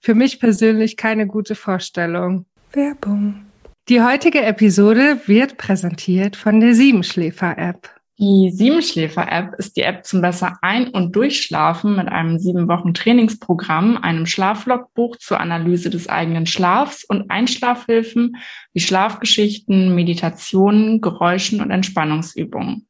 für 0.00 0.14
mich 0.14 0.40
persönlich 0.40 0.96
keine 0.96 1.26
gute 1.26 1.54
Vorstellung. 1.54 2.46
Werbung. 2.72 3.46
Die 3.88 4.00
heutige 4.00 4.42
Episode 4.42 5.20
wird 5.26 5.56
präsentiert 5.56 6.36
von 6.36 6.60
der 6.60 6.74
Siebenschläfer-App. 6.74 8.01
Die 8.24 8.52
Siebenschläfer-App 8.52 9.56
ist 9.58 9.76
die 9.76 9.80
App 9.80 10.06
zum 10.06 10.20
besser 10.20 10.56
Ein- 10.62 10.90
und 10.90 11.16
Durchschlafen 11.16 11.96
mit 11.96 12.06
einem 12.06 12.38
sieben 12.38 12.68
Wochen 12.68 12.94
Trainingsprogramm, 12.94 13.96
einem 13.96 14.26
Schlaflogbuch 14.26 15.16
zur 15.16 15.40
Analyse 15.40 15.90
des 15.90 16.08
eigenen 16.08 16.46
Schlafs 16.46 17.02
und 17.02 17.32
Einschlafhilfen 17.32 18.36
wie 18.74 18.78
Schlafgeschichten, 18.78 19.96
Meditationen, 19.96 21.00
Geräuschen 21.00 21.60
und 21.60 21.72
Entspannungsübungen. 21.72 22.86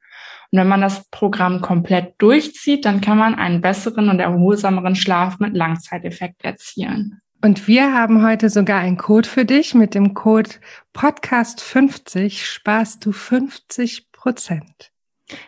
Und 0.50 0.58
wenn 0.58 0.68
man 0.68 0.82
das 0.82 1.08
Programm 1.08 1.62
komplett 1.62 2.12
durchzieht, 2.18 2.84
dann 2.84 3.00
kann 3.00 3.16
man 3.16 3.34
einen 3.34 3.62
besseren 3.62 4.10
und 4.10 4.20
erholsameren 4.20 4.96
Schlaf 4.96 5.38
mit 5.38 5.56
Langzeiteffekt 5.56 6.44
erzielen. 6.44 7.22
Und 7.42 7.66
wir 7.66 7.94
haben 7.94 8.22
heute 8.22 8.50
sogar 8.50 8.80
einen 8.80 8.98
Code 8.98 9.26
für 9.26 9.46
dich. 9.46 9.74
Mit 9.74 9.94
dem 9.94 10.12
Code 10.12 10.50
Podcast50 10.94 12.44
sparst 12.44 13.06
du 13.06 13.12
50 13.12 14.12
Prozent. 14.12 14.91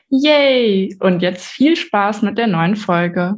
Yay! 0.08 0.96
Und 1.00 1.22
jetzt 1.22 1.46
viel 1.46 1.76
Spaß 1.76 2.22
mit 2.22 2.38
der 2.38 2.46
neuen 2.46 2.76
Folge. 2.76 3.36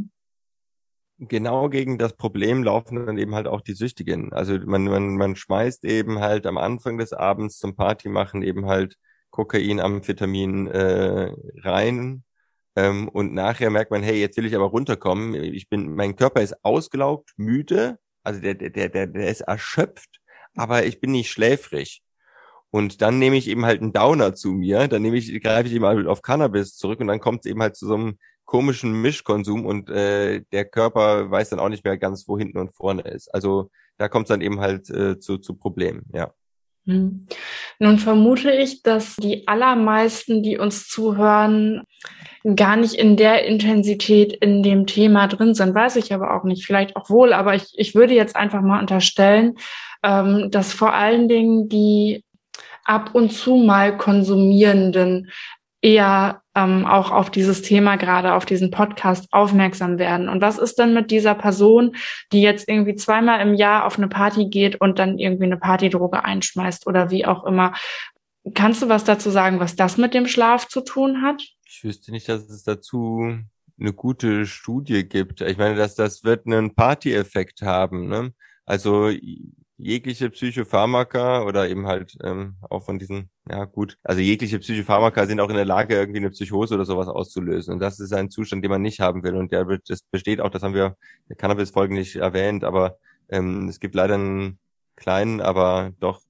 Genau 1.19 1.71
gegen 1.71 1.97
das 1.97 2.15
Problem 2.15 2.63
laufen 2.63 3.07
dann 3.07 3.17
eben 3.17 3.35
halt 3.35 3.47
auch 3.47 3.63
die 3.63 3.73
Süchtigen. 3.73 4.33
Also 4.35 4.59
man, 4.59 4.85
man, 4.85 5.17
man 5.17 5.35
schmeißt 5.35 5.85
eben 5.87 6.21
halt 6.21 6.47
am 6.47 6.59
Anfang 6.59 6.99
des 6.99 7.15
Abends 7.15 7.59
zum 7.59 7.75
Party 7.75 8.11
machen 8.11 8.43
eben 8.43 8.67
halt 8.67 8.97
Kokain, 9.31 9.81
Amphetamin 9.81 10.67
äh, 10.67 11.33
rein. 11.63 12.25
Ähm, 12.77 13.09
und 13.09 13.33
nachher 13.33 13.71
merkt 13.71 13.91
man, 13.91 14.03
hey, 14.03 14.21
jetzt 14.21 14.37
will 14.37 14.47
ich 14.47 14.55
aber 14.55 14.67
runterkommen. 14.67 15.35
Ich 15.35 15.69
bin, 15.71 15.95
mein 15.95 16.17
Körper 16.17 16.43
ist 16.43 16.63
ausgelaugt, 16.63 17.33
müde, 17.37 17.99
also 18.23 18.41
der, 18.41 18.55
der, 18.55 18.89
der, 18.89 19.07
der 19.07 19.29
ist 19.31 19.43
erschöpft, 19.43 20.21
aber 20.55 20.85
ich 20.85 21.01
bin 21.01 21.13
nicht 21.13 21.31
schläfrig. 21.31 22.03
Und 22.77 23.01
dann 23.01 23.19
nehme 23.19 23.39
ich 23.39 23.49
eben 23.49 23.65
halt 23.65 23.81
einen 23.81 23.95
Downer 23.95 24.35
zu 24.35 24.53
mir, 24.53 24.87
dann 24.87 25.01
nehme 25.01 25.17
ich, 25.17 25.43
greife 25.43 25.67
ich 25.67 25.75
eben 25.75 25.87
halt 25.87 26.07
auf 26.07 26.21
Cannabis 26.21 26.77
zurück 26.77 27.01
und 27.01 27.07
dann 27.07 27.21
kommt 27.21 27.47
es 27.47 27.51
eben 27.51 27.63
halt 27.63 27.75
zu 27.75 27.87
so 27.87 27.95
einem 27.95 28.19
komischen 28.45 29.01
Mischkonsum 29.01 29.65
und 29.65 29.89
äh, 29.89 30.43
der 30.53 30.67
Körper 30.67 31.31
weiß 31.31 31.49
dann 31.49 31.59
auch 31.59 31.71
nicht 31.71 31.87
mehr 31.87 31.97
ganz, 31.97 32.29
wo 32.29 32.37
hinten 32.37 32.59
und 32.59 32.75
vorne 32.75 33.01
ist. 33.01 33.35
Also 33.35 33.71
da 33.97 34.09
kommt 34.11 34.27
es 34.27 34.29
dann 34.29 34.43
eben 34.43 34.61
halt 34.61 34.91
äh, 34.91 35.19
zu, 35.19 35.39
zu 35.39 35.55
Problemen, 35.55 36.03
ja. 36.13 36.35
Hm. 36.85 37.27
Nun 37.79 37.99
vermute 37.99 38.53
ich, 38.53 38.83
dass 38.83 39.17
die 39.17 39.49
allermeisten, 39.49 40.43
die 40.43 40.59
uns 40.59 40.87
zuhören, 40.87 41.83
gar 42.57 42.77
nicht 42.77 42.93
in 42.93 43.17
der 43.17 43.47
Intensität 43.47 44.35
in 44.35 44.63
dem 44.63 44.87
Thema 44.87 45.29
drin 45.29 45.55
sind. 45.55 45.75
Weiß 45.75 45.97
ich 45.97 46.13
aber 46.13 46.37
auch 46.37 46.45
nicht. 46.45 46.67
Vielleicht 46.67 46.95
auch 46.95 47.09
wohl, 47.09 47.33
aber 47.33 47.55
ich, 47.55 47.73
ich 47.73 47.95
würde 47.95 48.13
jetzt 48.13 48.37
einfach 48.37 48.61
mal 48.61 48.81
unterstellen, 48.81 49.55
ähm, 50.03 50.51
dass 50.51 50.75
vor 50.75 50.93
allen 50.93 51.27
Dingen 51.27 51.71
die 51.71 52.23
ab 52.87 53.15
und 53.15 53.33
zu 53.33 53.57
mal 53.57 53.97
Konsumierenden 53.97 55.31
eher 55.83 56.43
ähm, 56.55 56.87
auch 56.87 57.11
auf 57.11 57.31
dieses 57.31 57.63
Thema, 57.63 57.97
gerade 57.97 58.35
auf 58.35 58.47
diesen 58.47 58.71
Podcast 58.71 59.29
aufmerksam 59.31 59.99
werden. 59.99 60.29
Und 60.29 60.41
was 60.41 60.59
ist 60.59 60.79
denn 60.79 60.95
mit 60.95 61.11
dieser 61.11 61.35
Person, 61.35 61.95
die 62.33 62.41
jetzt 62.41 62.69
irgendwie 62.69 62.97
zweimal 62.97 63.41
im 63.41 63.55
Jahr 63.55 63.85
auf 63.85 63.99
eine 63.99 64.09
Party 64.09 64.47
geht 64.47 64.81
und 64.81 64.99
dann 64.99 65.19
irgendwie 65.19 65.45
eine 65.45 65.59
Partydroge 65.59 66.25
einschmeißt 66.25 66.87
oder 66.87 67.11
wie 67.11 67.27
auch 67.27 67.45
immer? 67.45 67.75
Kannst 68.55 68.83
du 68.83 68.89
was 68.89 69.05
dazu 69.05 69.31
sagen, 69.31 69.61
was 69.61 69.77
das 69.77 69.97
mit 69.97 70.15
dem 70.15 70.27
Schlaf 70.27 70.67
zu 70.67 70.81
tun 70.81 71.23
hat? 71.23 71.43
Ich 71.69 71.85
wüsste 71.85 72.11
nicht, 72.11 72.29
dass 72.29 72.49
es 72.49 72.63
dazu 72.63 73.39
eine 73.79 73.93
gute 73.93 74.47
Studie 74.47 75.07
gibt. 75.07 75.43
Ich 75.43 75.59
meine, 75.59 75.77
dass 75.77 75.95
das 75.95 76.25
wird 76.25 76.47
einen 76.47 76.75
Party-Effekt 76.75 77.63
haben. 77.63 78.09
Ne? 78.09 78.33
Also 78.65 79.11
jegliche 79.79 80.31
Psychopharmaka 80.31 81.43
oder 81.43 81.69
eben 81.69 81.87
halt 81.87 82.17
ähm, 82.23 82.57
auch 82.71 82.85
von 82.85 82.99
diesen, 82.99 83.31
ja 83.49 83.65
gut, 83.65 83.99
also 84.03 84.21
jegliche 84.21 84.59
Psychopharmaka 84.59 85.27
sind 85.27 85.41
auch 85.41 85.51
in 85.51 85.57
der 85.57 85.65
Lage, 85.65 85.95
irgendwie 85.95 86.19
eine 86.19 86.31
Psychose 86.31 86.75
oder 86.75 86.85
sowas 86.85 87.09
auszulösen. 87.09 87.75
Und 87.75 87.81
das 87.81 88.01
ist 88.01 88.13
ein 88.13 88.31
Zustand, 88.31 88.65
den 88.65 88.71
man 88.71 88.83
nicht 88.83 89.01
haben 89.01 89.23
will. 89.23 89.37
Und 89.37 89.53
der 89.53 89.65
das 89.87 90.03
besteht 90.11 90.41
auch, 90.41 90.51
das 90.51 90.63
haben 90.63 90.75
wir 90.75 90.87
in 90.87 91.29
der 91.31 91.37
Cannabis-Folge 91.37 91.95
nicht 91.95 92.17
erwähnt, 92.17 92.65
aber 92.65 92.99
ähm, 93.29 93.69
es 93.69 93.81
gibt 93.81 93.95
leider 93.95 94.15
einen 94.15 94.59
kleinen, 94.97 95.41
aber 95.41 95.93
doch 96.01 96.23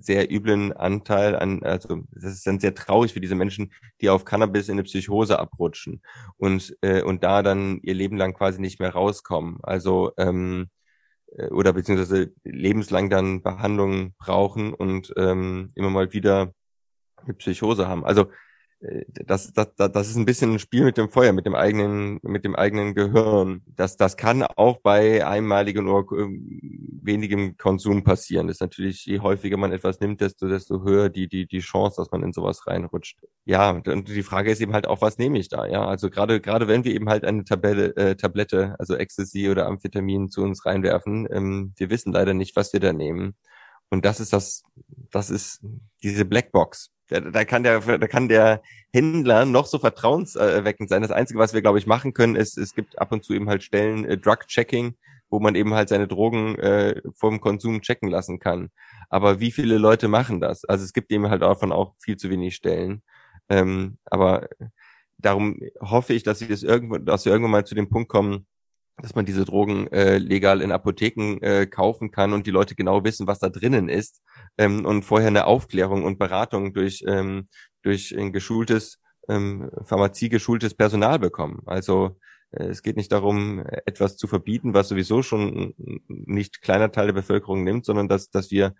sehr 0.00 0.30
üblen 0.30 0.72
Anteil 0.72 1.36
an, 1.36 1.62
also 1.62 2.02
das 2.12 2.32
ist 2.32 2.46
dann 2.46 2.60
sehr 2.60 2.74
traurig 2.74 3.12
für 3.12 3.20
diese 3.20 3.34
Menschen, 3.34 3.72
die 4.00 4.10
auf 4.10 4.24
Cannabis 4.24 4.68
in 4.68 4.74
eine 4.74 4.84
Psychose 4.84 5.38
abrutschen 5.38 6.02
und 6.36 6.76
äh, 6.82 7.02
und 7.02 7.24
da 7.24 7.42
dann 7.42 7.80
ihr 7.82 7.94
Leben 7.94 8.16
lang 8.16 8.32
quasi 8.32 8.60
nicht 8.60 8.80
mehr 8.80 8.92
rauskommen. 8.92 9.58
Also 9.62 10.12
ähm, 10.16 10.68
äh, 10.68 10.81
oder 11.50 11.72
beziehungsweise 11.72 12.32
lebenslang 12.44 13.10
dann 13.10 13.42
Behandlungen 13.42 14.14
brauchen 14.18 14.74
und 14.74 15.12
ähm, 15.16 15.70
immer 15.74 15.90
mal 15.90 16.12
wieder 16.12 16.52
eine 17.16 17.34
Psychose 17.34 17.88
haben. 17.88 18.04
Also 18.04 18.22
äh, 18.22 18.26
das, 19.26 19.52
das, 19.52 19.68
das 19.76 20.08
ist 20.08 20.16
ein 20.16 20.24
bisschen 20.24 20.52
ein 20.54 20.58
Spiel 20.58 20.84
mit 20.84 20.96
dem 20.96 21.08
Feuer, 21.08 21.32
mit 21.32 21.46
dem 21.46 21.54
eigenen, 21.54 22.18
mit 22.22 22.44
dem 22.44 22.56
eigenen 22.56 22.94
Gehirn. 22.94 23.62
Das, 23.76 23.96
das 23.96 24.16
kann 24.16 24.42
auch 24.42 24.78
bei 24.80 25.24
einmaligem 25.24 25.88
oder 25.88 26.04
ähm, 26.18 26.58
wenigem 27.02 27.56
Konsum 27.56 28.02
passieren. 28.02 28.48
Das 28.48 28.56
ist 28.56 28.60
natürlich, 28.60 29.06
je 29.06 29.20
häufiger 29.20 29.56
man 29.56 29.72
etwas 29.72 30.00
nimmt, 30.00 30.20
desto, 30.20 30.48
desto 30.48 30.82
höher 30.82 31.10
die, 31.10 31.28
die, 31.28 31.46
die 31.46 31.60
Chance, 31.60 32.00
dass 32.00 32.10
man 32.10 32.24
in 32.24 32.32
sowas 32.32 32.66
reinrutscht. 32.66 33.20
Ja, 33.44 33.70
und 33.70 34.08
die 34.08 34.22
Frage 34.22 34.50
ist 34.50 34.60
eben 34.60 34.72
halt 34.72 34.88
auch, 34.88 35.00
was 35.00 35.18
nehme 35.18 35.38
ich 35.38 35.48
da? 35.48 35.66
Ja, 35.66 35.86
also 35.86 36.10
gerade, 36.10 36.40
gerade 36.40 36.66
wenn 36.66 36.84
wir 36.84 36.94
eben 36.94 37.08
halt 37.08 37.24
eine 37.24 37.44
Tabelle, 37.44 37.94
äh, 37.96 38.16
Tablette, 38.16 38.74
also 38.78 38.96
Ecstasy 38.96 39.48
oder 39.48 39.66
Amphetamin 39.66 40.28
zu 40.28 40.42
uns 40.42 40.66
reinwerfen, 40.66 41.28
ähm, 41.30 41.72
wir 41.76 41.90
wissen 41.90 42.12
leider 42.12 42.34
nicht, 42.34 42.56
was 42.56 42.72
wir 42.72 42.80
da 42.80 42.92
nehmen. 42.92 43.36
Und 43.90 44.04
das 44.06 44.20
ist 44.20 44.32
das, 44.32 44.62
das 45.10 45.30
ist 45.30 45.60
diese 46.02 46.24
Blackbox. 46.24 46.90
Da, 47.12 47.20
da 47.20 47.44
kann 47.44 47.62
der, 47.62 47.80
da 47.80 48.08
kann 48.08 48.28
der 48.28 48.62
Händler 48.92 49.44
noch 49.44 49.66
so 49.66 49.78
vertrauenserweckend 49.78 50.88
sein. 50.88 51.02
Das 51.02 51.10
Einzige, 51.10 51.38
was 51.38 51.54
wir, 51.54 51.62
glaube 51.62 51.78
ich, 51.78 51.86
machen 51.86 52.14
können, 52.14 52.36
ist, 52.36 52.58
es 52.58 52.74
gibt 52.74 52.98
ab 52.98 53.12
und 53.12 53.24
zu 53.24 53.34
eben 53.34 53.48
halt 53.48 53.62
Stellen, 53.62 54.04
äh, 54.04 54.18
Drug-Checking, 54.18 54.96
wo 55.30 55.40
man 55.40 55.54
eben 55.54 55.74
halt 55.74 55.88
seine 55.88 56.08
Drogen 56.08 56.58
äh, 56.58 57.00
vom 57.14 57.40
Konsum 57.40 57.80
checken 57.82 58.08
lassen 58.08 58.38
kann. 58.38 58.70
Aber 59.08 59.40
wie 59.40 59.52
viele 59.52 59.78
Leute 59.78 60.08
machen 60.08 60.40
das? 60.40 60.64
Also 60.64 60.84
es 60.84 60.92
gibt 60.92 61.10
eben 61.12 61.28
halt 61.28 61.42
davon 61.42 61.72
auch 61.72 61.94
viel 61.98 62.16
zu 62.16 62.30
wenig 62.30 62.54
Stellen. 62.54 63.02
Ähm, 63.48 63.98
aber 64.06 64.48
darum 65.18 65.60
hoffe 65.80 66.14
ich, 66.14 66.22
dass 66.22 66.40
wir 66.40 66.48
das 66.48 66.62
irgendwo, 66.62 66.98
dass 66.98 67.24
wir 67.24 67.32
irgendwann 67.32 67.52
mal 67.52 67.66
zu 67.66 67.74
dem 67.74 67.88
Punkt 67.88 68.08
kommen, 68.08 68.46
dass 68.96 69.14
man 69.14 69.24
diese 69.24 69.44
Drogen 69.44 69.86
äh, 69.88 70.18
legal 70.18 70.60
in 70.60 70.72
Apotheken 70.72 71.38
äh, 71.40 71.66
kaufen 71.66 72.10
kann 72.10 72.32
und 72.32 72.46
die 72.46 72.50
Leute 72.50 72.74
genau 72.74 73.04
wissen, 73.04 73.26
was 73.26 73.38
da 73.38 73.48
drinnen 73.48 73.88
ist 73.88 74.22
ähm, 74.58 74.84
und 74.84 75.02
vorher 75.04 75.28
eine 75.28 75.46
Aufklärung 75.46 76.04
und 76.04 76.18
Beratung 76.18 76.72
durch 76.72 77.04
ähm, 77.06 77.48
durch 77.82 78.16
ein 78.16 78.32
geschultes 78.32 78.98
ähm, 79.28 79.70
Pharmazie 79.84 80.28
geschultes 80.28 80.74
Personal 80.74 81.18
bekommen. 81.18 81.62
Also 81.66 82.18
äh, 82.52 82.64
es 82.64 82.82
geht 82.82 82.96
nicht 82.96 83.12
darum, 83.12 83.64
etwas 83.86 84.16
zu 84.16 84.26
verbieten, 84.26 84.74
was 84.74 84.88
sowieso 84.88 85.22
schon 85.22 85.74
nicht 86.08 86.62
kleiner 86.62 86.92
Teil 86.92 87.06
der 87.06 87.14
Bevölkerung 87.14 87.64
nimmt, 87.64 87.84
sondern 87.84 88.08
dass 88.08 88.30
dass 88.30 88.50
wir 88.50 88.74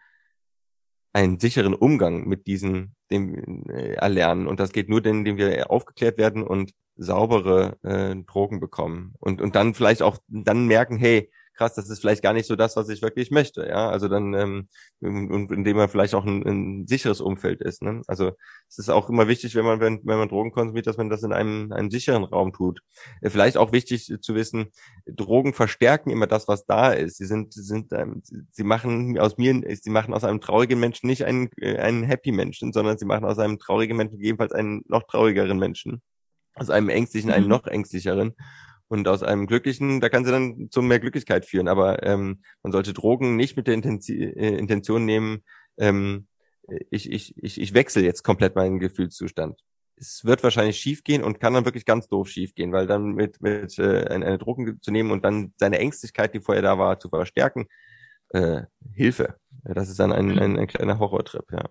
einen 1.12 1.38
sicheren 1.38 1.75
Umgang 1.75 2.26
mit 2.26 2.47
diesen 2.47 2.95
dem 3.11 3.69
äh, 3.69 3.95
erlernen. 3.95 4.47
Und 4.47 4.61
das 4.61 4.73
geht 4.73 4.88
nur, 4.88 5.04
indem 5.04 5.37
wir 5.37 5.71
aufgeklärt 5.71 6.19
werden 6.19 6.42
und 6.42 6.73
saubere 6.97 7.78
äh, 7.83 8.16
Drogen 8.26 8.61
bekommen. 8.61 9.14
Und 9.19 9.40
und 9.40 9.54
dann 9.54 9.75
vielleicht 9.75 10.02
auch 10.02 10.19
dann 10.28 10.66
merken, 10.66 10.97
hey, 10.97 11.31
krass, 11.54 11.75
das 11.75 11.88
ist 11.90 12.00
vielleicht 12.00 12.23
gar 12.23 12.32
nicht 12.32 12.47
so 12.47 12.56
das, 12.56 12.76
was 12.76 12.88
ich 12.88 13.02
wirklich 13.02 13.30
möchte, 13.30 13.66
ja. 13.66 13.88
Also 13.90 14.09
dann, 14.09 14.35
ähm, 14.35 14.68
und 15.00 15.52
indem 15.52 15.76
man 15.76 15.88
vielleicht 15.88 16.14
auch 16.14 16.25
ein, 16.25 16.47
ein 16.47 16.87
sicheres 16.87 17.21
Umfeld 17.21 17.61
ist. 17.61 17.82
Ne? 17.82 18.02
Also 18.06 18.32
es 18.68 18.78
ist 18.78 18.88
auch 18.88 19.09
immer 19.09 19.28
wichtig, 19.28 19.54
wenn 19.54 19.64
man, 19.64 19.80
wenn, 19.80 20.00
wenn 20.04 20.18
man 20.18 20.28
Drogen 20.28 20.52
konsumiert, 20.52 20.87
dass 20.87 20.97
man 20.97 21.11
das 21.11 21.23
in 21.23 21.32
einem, 21.32 21.73
einem 21.73 21.90
sicheren 21.90 22.25
Raum 22.25 22.52
tut. 22.52 22.80
Äh, 23.21 23.30
vielleicht 23.30 23.56
auch 23.56 23.73
wichtig 23.73 24.12
zu 24.21 24.35
wissen, 24.35 24.73
Drogen 25.06 25.54
verstärken 25.54 26.11
immer 26.11 26.26
das, 26.26 26.49
was 26.49 26.66
da 26.66 26.92
ist. 26.92 27.18
Sie 27.18 27.26
sind, 27.26 27.52
sie 27.52 27.62
sind, 27.62 27.92
ähm, 27.92 28.23
sie 28.50 28.64
machen 28.64 29.18
aus 29.18 29.37
mir, 29.38 29.62
sie 29.80 29.90
machen 29.90 30.14
aus 30.14 30.25
einem 30.25 30.40
traurigen 30.40 30.80
Menschen 30.80 31.06
nicht 31.06 31.25
einen, 31.25 31.49
äh, 31.59 31.78
einen 31.78 32.04
happy 32.04 32.32
Menschen, 32.32 32.73
sondern 32.73 32.99
sie 32.99 33.06
machen 33.06 33.25
aus 33.25 33.38
einem 33.38 33.59
traurigen 33.59 33.97
Menschen 33.97 34.18
gegebenenfalls 34.18 34.52
einen 34.52 34.82
noch 34.88 35.04
traurigeren 35.04 35.59
Menschen. 35.59 36.02
Aus 36.54 36.71
einem 36.71 36.88
ängstlichen 36.90 37.30
einen 37.30 37.44
mhm. 37.44 37.50
noch 37.50 37.66
ängstlicheren. 37.66 38.35
Und 38.92 39.08
aus 39.08 39.22
einem 39.22 39.46
glücklichen, 39.46 40.02
da 40.02 40.11
kann 40.11 40.26
sie 40.26 40.30
dann 40.30 40.68
zu 40.70 40.82
mehr 40.82 41.00
Glücklichkeit 41.00 41.46
führen. 41.46 41.66
Aber 41.66 42.02
ähm, 42.02 42.42
man 42.62 42.72
sollte 42.72 42.92
Drogen 42.92 43.37
nicht 43.37 43.56
mit 43.56 43.66
der 43.66 43.72
Intention, 43.72 44.18
äh, 44.18 44.54
Intention 44.58 45.06
nehmen, 45.06 45.44
ähm, 45.78 46.26
ich, 46.90 47.11
ich, 47.11 47.34
ich, 47.42 47.58
ich 47.58 47.72
wechsle 47.72 48.02
jetzt 48.02 48.22
komplett 48.22 48.54
meinen 48.54 48.78
Gefühlszustand. 48.78 49.58
Es 49.96 50.26
wird 50.26 50.42
wahrscheinlich 50.42 50.78
schief 50.78 51.04
gehen 51.04 51.25
und 51.25 51.40
kann 51.40 51.54
dann 51.54 51.64
wirklich 51.64 51.87
ganz 51.87 52.06
doof 52.06 52.28
schief 52.28 52.54
gehen, 52.54 52.72
weil 52.72 52.87
dann 52.87 53.14
mit, 53.14 53.40
mit 53.40 53.78
äh, 53.78 54.04
eine, 54.11 54.26
eine 54.26 54.38
Drogen 54.38 54.78
zu 54.82 54.90
nehmen 54.90 55.11
und 55.11 55.25
dann 55.25 55.54
seine 55.56 55.78
Ängstlichkeit, 55.78 56.34
die 56.34 56.40
vorher 56.40 56.62
da 56.62 56.76
war, 56.76 57.00
zu 57.00 57.08
verstärken, 57.08 57.68
äh, 58.28 58.64
Hilfe. 58.92 59.37
Das 59.64 59.88
ist 59.88 60.00
dann 60.00 60.12
ein, 60.12 60.38
ein, 60.38 60.58
ein 60.58 60.66
kleiner 60.66 60.99
Horrortrip, 60.99 61.50
ja. 61.50 61.64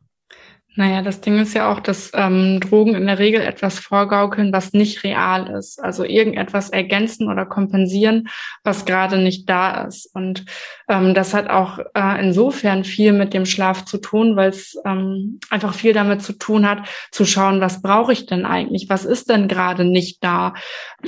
Naja, 0.75 1.01
das 1.01 1.19
Ding 1.19 1.37
ist 1.37 1.53
ja 1.53 1.69
auch, 1.69 1.81
dass 1.81 2.11
ähm, 2.13 2.61
Drogen 2.61 2.95
in 2.95 3.05
der 3.05 3.19
Regel 3.19 3.41
etwas 3.41 3.77
vorgaukeln, 3.77 4.53
was 4.53 4.71
nicht 4.71 5.03
real 5.03 5.49
ist. 5.49 5.83
Also 5.83 6.05
irgendetwas 6.05 6.69
ergänzen 6.69 7.29
oder 7.29 7.45
kompensieren, 7.45 8.29
was 8.63 8.85
gerade 8.85 9.17
nicht 9.17 9.49
da 9.49 9.83
ist. 9.83 10.09
Und 10.15 10.45
ähm, 10.87 11.13
das 11.13 11.33
hat 11.33 11.49
auch 11.49 11.79
äh, 11.93 12.23
insofern 12.23 12.85
viel 12.85 13.11
mit 13.11 13.33
dem 13.33 13.45
Schlaf 13.45 13.83
zu 13.83 13.97
tun, 13.97 14.37
weil 14.37 14.51
es 14.51 14.77
ähm, 14.85 15.41
einfach 15.49 15.73
viel 15.73 15.91
damit 15.91 16.21
zu 16.21 16.31
tun 16.33 16.65
hat, 16.65 16.87
zu 17.11 17.25
schauen, 17.25 17.59
was 17.59 17.81
brauche 17.81 18.13
ich 18.13 18.25
denn 18.25 18.45
eigentlich? 18.45 18.87
Was 18.87 19.03
ist 19.03 19.29
denn 19.29 19.49
gerade 19.49 19.83
nicht 19.83 20.23
da? 20.23 20.53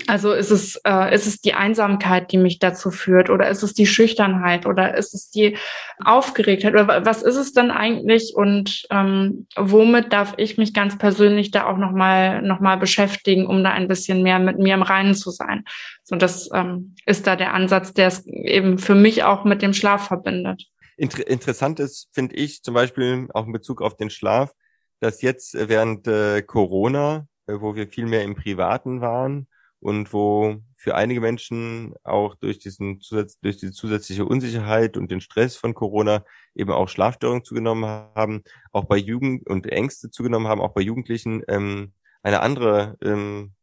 Also 0.07 0.33
ist 0.33 0.51
es, 0.51 0.75
äh, 0.85 1.15
ist 1.15 1.25
es 1.25 1.39
die 1.39 1.53
Einsamkeit, 1.53 2.33
die 2.33 2.37
mich 2.37 2.59
dazu 2.59 2.91
führt? 2.91 3.29
Oder 3.29 3.47
ist 3.47 3.63
es 3.63 3.73
die 3.73 3.87
Schüchternheit? 3.87 4.65
Oder 4.65 4.97
ist 4.97 5.13
es 5.13 5.29
die 5.29 5.55
Aufgeregtheit? 6.03 6.73
Oder 6.73 7.05
was 7.05 7.23
ist 7.23 7.37
es 7.37 7.53
denn 7.53 7.71
eigentlich? 7.71 8.33
Und 8.35 8.83
ähm, 8.91 9.47
womit 9.55 10.11
darf 10.11 10.33
ich 10.37 10.57
mich 10.57 10.73
ganz 10.73 10.97
persönlich 10.97 11.51
da 11.51 11.65
auch 11.65 11.77
nochmal 11.77 12.41
noch 12.41 12.59
mal 12.59 12.77
beschäftigen, 12.77 13.45
um 13.45 13.63
da 13.63 13.71
ein 13.71 13.87
bisschen 13.87 14.23
mehr 14.23 14.39
mit 14.39 14.59
mir 14.59 14.73
im 14.73 14.81
Reinen 14.81 15.15
zu 15.15 15.31
sein. 15.31 15.63
So, 16.03 16.15
das 16.15 16.49
ähm, 16.53 16.95
ist 17.05 17.27
da 17.27 17.35
der 17.35 17.53
Ansatz, 17.53 17.93
der 17.93 18.07
es 18.07 18.25
eben 18.25 18.77
für 18.77 18.95
mich 18.95 19.23
auch 19.23 19.43
mit 19.43 19.61
dem 19.61 19.73
Schlaf 19.73 20.07
verbindet. 20.07 20.65
Inter 20.97 21.27
interessant 21.27 21.79
ist, 21.79 22.09
finde 22.13 22.35
ich, 22.35 22.63
zum 22.63 22.73
Beispiel 22.73 23.27
auch 23.33 23.45
in 23.45 23.51
Bezug 23.51 23.81
auf 23.81 23.95
den 23.97 24.09
Schlaf, 24.09 24.51
dass 24.99 25.21
jetzt 25.21 25.55
während 25.55 26.07
äh, 26.07 26.41
Corona, 26.41 27.27
äh, 27.47 27.55
wo 27.59 27.75
wir 27.75 27.87
viel 27.87 28.05
mehr 28.05 28.23
im 28.23 28.35
Privaten 28.35 29.01
waren 29.01 29.47
und 29.79 30.13
wo 30.13 30.57
für 30.83 30.95
einige 30.95 31.21
Menschen 31.21 31.93
auch 32.03 32.35
durch 32.35 32.59
diesen 32.59 32.99
Zusatz, 32.99 33.39
durch 33.39 33.55
diese 33.55 33.71
zusätzliche 33.71 34.25
Unsicherheit 34.25 34.97
und 34.97 35.09
den 35.09 35.21
Stress 35.21 35.55
von 35.55 35.73
Corona 35.73 36.25
eben 36.55 36.71
auch 36.71 36.89
Schlafstörungen 36.89 37.45
zugenommen 37.45 37.85
haben, 37.85 38.43
auch 38.73 38.83
bei 38.83 38.97
Jugend 38.97 39.49
und 39.49 39.65
Ängste 39.67 40.11
zugenommen 40.11 40.49
haben, 40.49 40.59
auch 40.59 40.73
bei 40.73 40.81
Jugendlichen 40.81 41.41
ähm, 41.47 41.93
eine 42.21 42.41
andere 42.41 42.97
ähm, 43.01 43.53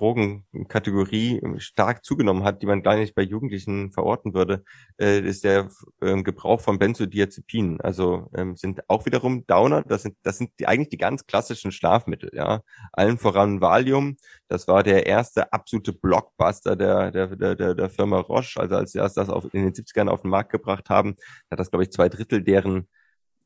Drogenkategorie 0.00 1.42
stark 1.58 2.04
zugenommen 2.04 2.42
hat, 2.42 2.62
die 2.62 2.66
man 2.66 2.82
gar 2.82 2.96
nicht 2.96 3.14
bei 3.14 3.22
Jugendlichen 3.22 3.92
verorten 3.92 4.32
würde, 4.32 4.64
äh, 4.98 5.20
ist 5.20 5.44
der 5.44 5.68
äh, 6.00 6.22
Gebrauch 6.22 6.62
von 6.62 6.78
Benzodiazepinen. 6.78 7.82
Also 7.82 8.30
ähm, 8.34 8.56
sind 8.56 8.88
auch 8.88 9.04
wiederum 9.04 9.46
Downer. 9.46 9.82
Das 9.82 10.02
sind 10.02 10.16
das 10.22 10.38
sind 10.38 10.52
die, 10.58 10.66
eigentlich 10.66 10.88
die 10.88 10.96
ganz 10.96 11.26
klassischen 11.26 11.70
Schlafmittel. 11.70 12.30
Ja, 12.32 12.62
allen 12.92 13.18
voran 13.18 13.60
Valium. 13.60 14.16
Das 14.48 14.66
war 14.68 14.82
der 14.82 15.06
erste 15.06 15.52
absolute 15.52 15.92
Blockbuster 15.92 16.76
der 16.76 17.10
der 17.10 17.36
der, 17.36 17.74
der, 17.74 17.90
Firma 17.90 18.20
Roche. 18.20 18.58
Also 18.58 18.76
als 18.76 18.92
sie 18.92 18.98
das 18.98 19.18
auf, 19.18 19.52
in 19.52 19.64
den 19.64 19.74
70ern 19.74 20.08
auf 20.08 20.22
den 20.22 20.30
Markt 20.30 20.50
gebracht 20.50 20.88
haben, 20.88 21.16
hat 21.50 21.60
das 21.60 21.70
glaube 21.70 21.84
ich 21.84 21.90
zwei 21.92 22.08
Drittel 22.08 22.42
deren 22.42 22.88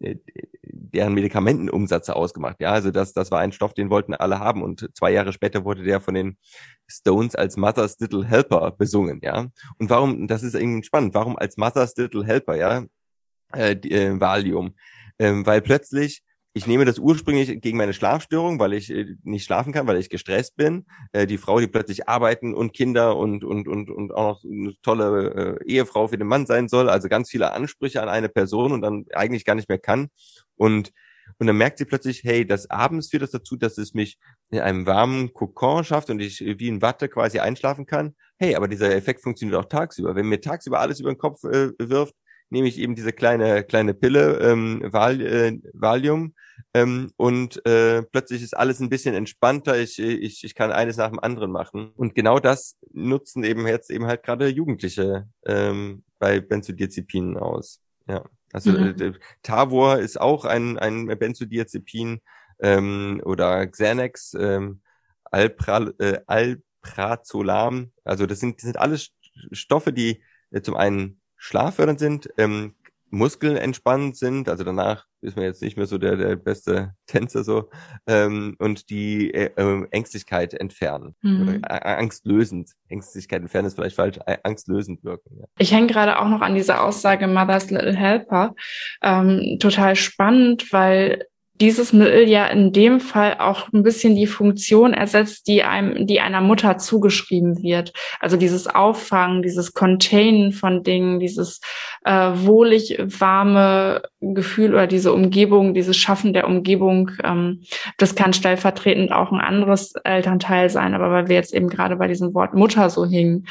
deren 0.01 1.15
Medikamentenumsatz 1.15 2.11
ausgemacht. 2.11 2.61
Ja, 2.61 2.73
also 2.73 2.91
das, 2.91 3.13
das 3.13 3.30
war 3.30 3.41
ein 3.41 3.52
Stoff, 3.52 3.75
den 3.75 3.91
wollten 3.91 4.15
alle 4.15 4.39
haben. 4.39 4.63
Und 4.63 4.91
zwei 4.95 5.13
Jahre 5.13 5.33
später 5.33 5.65
wurde 5.65 5.83
der 5.83 6.00
von 6.00 6.15
den 6.15 6.37
Stones 6.87 7.35
als 7.35 7.57
Mother's 7.57 7.99
Little 8.00 8.25
Helper 8.25 8.73
besungen. 8.73 9.21
Ja, 9.23 9.47
und 9.78 9.91
warum? 9.91 10.26
Das 10.26 10.43
ist 10.43 10.54
irgendwie 10.54 10.85
spannend. 10.85 11.15
Warum 11.15 11.37
als 11.37 11.57
Mother's 11.57 11.97
Little 11.97 12.25
Helper? 12.25 12.57
Ja, 12.57 12.85
äh, 13.52 13.76
die, 13.76 13.93
äh, 13.93 14.21
Valium, 14.21 14.75
ähm, 15.19 15.47
weil 15.47 15.61
plötzlich 15.61 16.23
ich 16.56 16.69
nehme 16.69 16.84
das 16.84 17.00
ursprünglich 17.00 17.60
gegen 17.60 17.76
meine 17.76 17.93
Schlafstörung, 17.93 18.60
weil 18.60 18.75
ich 18.75 18.88
äh, 18.88 19.17
nicht 19.25 19.45
schlafen 19.45 19.73
kann, 19.73 19.88
weil 19.88 19.99
ich 19.99 20.08
gestresst 20.08 20.56
bin. 20.56 20.86
Äh, 21.12 21.26
die 21.26 21.36
Frau, 21.36 21.58
die 21.58 21.67
plötzlich 21.67 22.08
arbeiten 22.08 22.54
und 22.54 22.73
Kinder 22.73 23.17
und 23.17 23.45
und 23.45 23.67
und 23.67 23.90
und 23.90 24.12
auch 24.12 24.43
noch 24.45 24.45
eine 24.45 24.75
tolle 24.80 25.58
äh, 25.60 25.71
Ehefrau 25.71 26.06
für 26.08 26.17
den 26.17 26.28
Mann 26.28 26.47
sein 26.47 26.69
soll, 26.69 26.88
also 26.88 27.08
ganz 27.08 27.28
viele 27.28 27.52
Ansprüche 27.52 28.00
an 28.00 28.08
eine 28.08 28.28
Person 28.28 28.71
und 28.73 28.82
dann 28.82 29.04
eigentlich 29.14 29.45
gar 29.45 29.56
nicht 29.56 29.69
mehr 29.69 29.78
kann. 29.78 30.08
Und 30.54 30.93
und 31.38 31.47
dann 31.47 31.56
merkt 31.56 31.78
sie 31.78 31.86
plötzlich, 31.86 32.23
hey, 32.23 32.47
das 32.47 32.71
abends 32.71 33.08
führt 33.08 33.23
das 33.23 33.30
dazu, 33.30 33.56
dass 33.56 33.78
es 33.78 33.95
mich 33.95 34.19
in 34.50 34.60
einem 34.60 34.86
warmen 34.86 35.32
Kokon 35.32 35.82
schafft 35.82 36.10
und 36.10 36.21
ich 36.21 36.40
wie 36.40 36.69
in 36.69 36.82
Watte 36.82 37.08
quasi 37.08 37.40
einschlafen 37.40 37.86
kann. 37.86 38.14
Hey, 38.38 38.54
aber 38.54 38.69
dieser 38.69 38.95
Effekt 38.95 39.23
funktioniert 39.23 39.58
auch 39.58 39.69
tagsüber. 39.69 40.14
Wenn 40.14 40.28
mir 40.28 40.40
tagsüber 40.40 40.80
alles 40.80 41.00
über 41.00 41.12
den 41.12 41.19
Kopf 41.19 41.43
äh, 41.45 41.71
wirft, 41.78 42.14
nehme 42.54 42.69
ich 42.69 42.78
eben 42.78 42.95
diese 42.95 43.12
kleine 43.12 43.64
kleine 43.64 43.93
Pille 43.93 44.38
ähm, 44.38 44.80
Val, 44.90 45.21
äh, 45.21 45.60
Valium 45.75 46.34
ähm, 46.73 47.12
und 47.17 47.64
äh, 47.67 48.02
plötzlich 48.02 48.43
ist 48.43 48.56
alles 48.56 48.80
ein 48.80 48.88
bisschen 48.88 49.14
entspannter. 49.14 49.78
Ich, 49.78 49.99
ich, 49.99 50.43
ich 50.43 50.54
kann 50.54 50.73
eines 50.73 50.97
nach 50.97 51.10
dem 51.10 51.21
anderen 51.21 51.52
machen. 51.52 51.93
Und 51.97 52.14
genau 52.14 52.40
das 52.40 52.76
nutzen 52.93 53.45
eben 53.45 53.67
jetzt 53.67 53.90
eben 53.90 54.06
halt 54.06 54.25
gerade 54.25 54.49
Jugendliche 54.49 55.28
ähm, 55.47 56.04
bei 56.19 56.40
Benzodiazepinen 56.40 57.36
aus. 57.36 57.80
Ja. 58.08 58.25
Also 58.52 58.73
mhm. 58.73 58.95
äh, 59.00 59.12
Tavor 59.43 59.99
ist 59.99 60.21
auch 60.21 60.45
ein, 60.45 60.78
ein 60.78 61.06
Benzodiazepin 61.06 62.21
ähm, 62.60 63.21
oder 63.25 63.67
Xanax, 63.67 64.34
ähm, 64.38 64.80
Alpra, 65.25 65.90
äh, 65.99 66.21
Alprazolam. 66.26 67.93
Also 68.04 68.26
das 68.26 68.40
sind, 68.40 68.56
das 68.56 68.62
sind 68.64 68.78
alles 68.78 69.10
Stoffe, 69.52 69.93
die 69.93 70.23
äh, 70.50 70.60
zum 70.60 70.76
einen 70.76 71.21
schlaffördernd 71.45 71.99
sind, 71.99 72.30
ähm, 72.39 72.75
Muskeln 73.11 73.57
entspannend 73.57 74.17
sind, 74.17 74.49
also 74.49 74.65
danach 74.65 75.04
ist 75.21 75.37
man 75.37 75.45
jetzt 75.45 75.63
nicht 75.63 75.76
mehr 75.76 75.87
so 75.87 75.99
der, 75.99 76.17
der 76.17 76.37
beste 76.37 76.95
Tänzer 77.07 77.45
so, 77.45 77.71
ähm, 78.07 78.57
und 78.59 78.89
die 78.91 79.33
äh, 79.33 79.50
äh, 79.57 79.87
Ängstlichkeit 79.91 80.54
entfernen. 80.54 81.15
Mhm. 81.21 81.61
Oder 81.61 81.87
angstlösend. 81.99 82.71
Ängstlichkeit 82.89 83.43
entfernen 83.43 83.69
ist 83.69 83.75
vielleicht 83.75 83.97
falsch, 83.97 84.19
angstlösend 84.43 85.04
wirken. 85.04 85.39
Ja. 85.39 85.45
Ich 85.59 85.73
hänge 85.73 85.87
gerade 85.87 86.19
auch 86.19 86.28
noch 86.28 86.41
an 86.41 86.54
dieser 86.54 86.83
Aussage 86.83 87.26
Mother's 87.26 87.71
Little 87.71 87.95
Helper. 87.95 88.54
Ähm, 89.02 89.59
total 89.61 89.97
spannend, 89.97 90.73
weil 90.73 91.26
dieses 91.60 91.93
Mittel 91.93 92.28
ja 92.28 92.47
in 92.47 92.73
dem 92.73 92.99
Fall 92.99 93.36
auch 93.38 93.73
ein 93.73 93.84
bisschen 93.84 94.17
die 94.17 94.26
Funktion 94.26 94.93
ersetzt, 94.93 95.47
die 95.47 95.62
einem, 95.62 96.06
die 96.06 96.21
einer 96.21 96.40
Mutter 96.40 96.78
zugeschrieben 96.78 97.62
wird. 97.62 97.93
Also 98.19 98.36
dieses 98.36 98.67
Auffangen, 98.67 99.43
dieses 99.43 99.73
Containen 99.73 100.50
von 100.50 100.82
Dingen, 100.82 101.21
dieses 101.21 101.60
äh, 102.04 102.30
wohlig 102.34 102.99
warme 102.99 104.02
Gefühl 104.21 104.75
oder 104.75 104.88
diese 104.88 105.12
Umgebung, 105.12 105.75
dieses 105.75 105.97
Schaffen 105.97 106.32
der 106.32 106.49
Umgebung. 106.49 107.12
Ähm, 107.23 107.62
das 107.99 108.17
kann 108.17 108.32
stellvertretend 108.32 109.12
auch 109.12 109.30
ein 109.30 109.40
anderes 109.40 109.95
Elternteil 110.02 110.71
sein, 110.71 110.95
aber 110.95 111.10
weil 111.12 111.28
wir 111.28 111.36
jetzt 111.36 111.54
eben 111.54 111.69
gerade 111.69 111.97
bei 111.97 112.08
diesem 112.08 112.34
Wort 112.34 112.54
Mutter 112.54 112.90
so 112.90 113.06
hingen. 113.06 113.47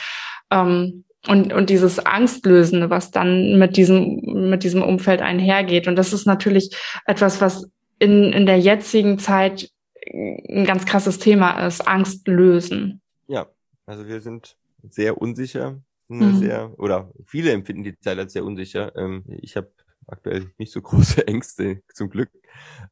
Ähm, 0.51 1.05
und, 1.25 1.53
und 1.53 1.69
dieses 1.69 2.05
Angstlösende, 2.05 2.89
was 2.89 3.11
dann 3.11 3.57
mit 3.57 3.77
diesem, 3.77 4.49
mit 4.49 4.65
diesem 4.65 4.81
Umfeld 4.81 5.21
einhergeht. 5.21 5.87
Und 5.87 5.95
das 5.95 6.11
ist 6.11 6.27
natürlich 6.27 6.75
etwas, 7.05 7.39
was 7.39 7.69
in, 8.03 8.33
in 8.33 8.45
der 8.45 8.59
jetzigen 8.59 9.17
Zeit 9.17 9.71
ein 10.05 10.65
ganz 10.65 10.85
krasses 10.85 11.17
Thema 11.19 11.65
ist, 11.65 11.87
Angst 11.87 12.27
lösen. 12.27 13.01
Ja, 13.27 13.47
also 13.85 14.05
wir 14.05 14.19
sind 14.19 14.57
sehr 14.89 15.17
unsicher, 15.17 15.81
mhm. 16.09 16.35
sehr, 16.35 16.77
oder 16.77 17.09
viele 17.25 17.51
empfinden 17.51 17.83
die 17.83 17.97
Zeit 17.97 18.17
als 18.17 18.33
sehr 18.33 18.43
unsicher. 18.43 18.93
Ähm, 18.97 19.23
ich 19.27 19.55
habe 19.55 19.71
aktuell 20.07 20.51
nicht 20.57 20.73
so 20.73 20.81
große 20.89 21.25
Ängste, 21.27 21.81
zum 21.93 22.09
Glück. 22.09 22.29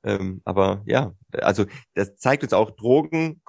Ähm, 0.04 0.42
aber 0.46 0.82
ja, 0.86 1.14
also 1.34 1.66
das 1.94 2.16
zeigt 2.16 2.44
uns 2.44 2.54
auch, 2.54 2.72
Drogen 2.72 3.42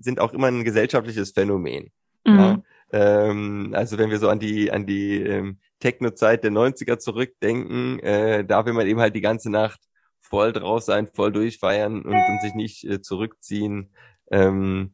sind 0.00 0.20
auch 0.20 0.32
immer 0.32 0.46
ein 0.46 0.64
gesellschaftliches 0.64 1.32
Phänomen. 1.32 1.90
Mhm. 2.24 2.38
Ja? 2.38 2.62
Ähm, 2.92 3.72
also 3.74 3.98
wenn 3.98 4.10
wir 4.10 4.18
so 4.18 4.28
an 4.28 4.38
die, 4.38 4.70
an 4.70 4.86
die 4.86 5.20
ähm, 5.20 5.58
Techno-Zeit 5.80 6.44
der 6.44 6.52
90er 6.52 6.98
zurückdenken, 6.98 7.98
äh, 7.98 8.44
da 8.44 8.64
will 8.64 8.72
man 8.72 8.86
eben 8.86 9.00
halt 9.00 9.16
die 9.16 9.20
ganze 9.20 9.50
Nacht 9.50 9.80
voll 10.28 10.52
draus 10.52 10.86
sein, 10.86 11.08
voll 11.12 11.32
durchfeiern 11.32 12.02
und, 12.02 12.14
und 12.14 12.40
sich 12.42 12.54
nicht 12.54 12.84
äh, 12.84 13.00
zurückziehen. 13.00 13.90
Ähm, 14.30 14.92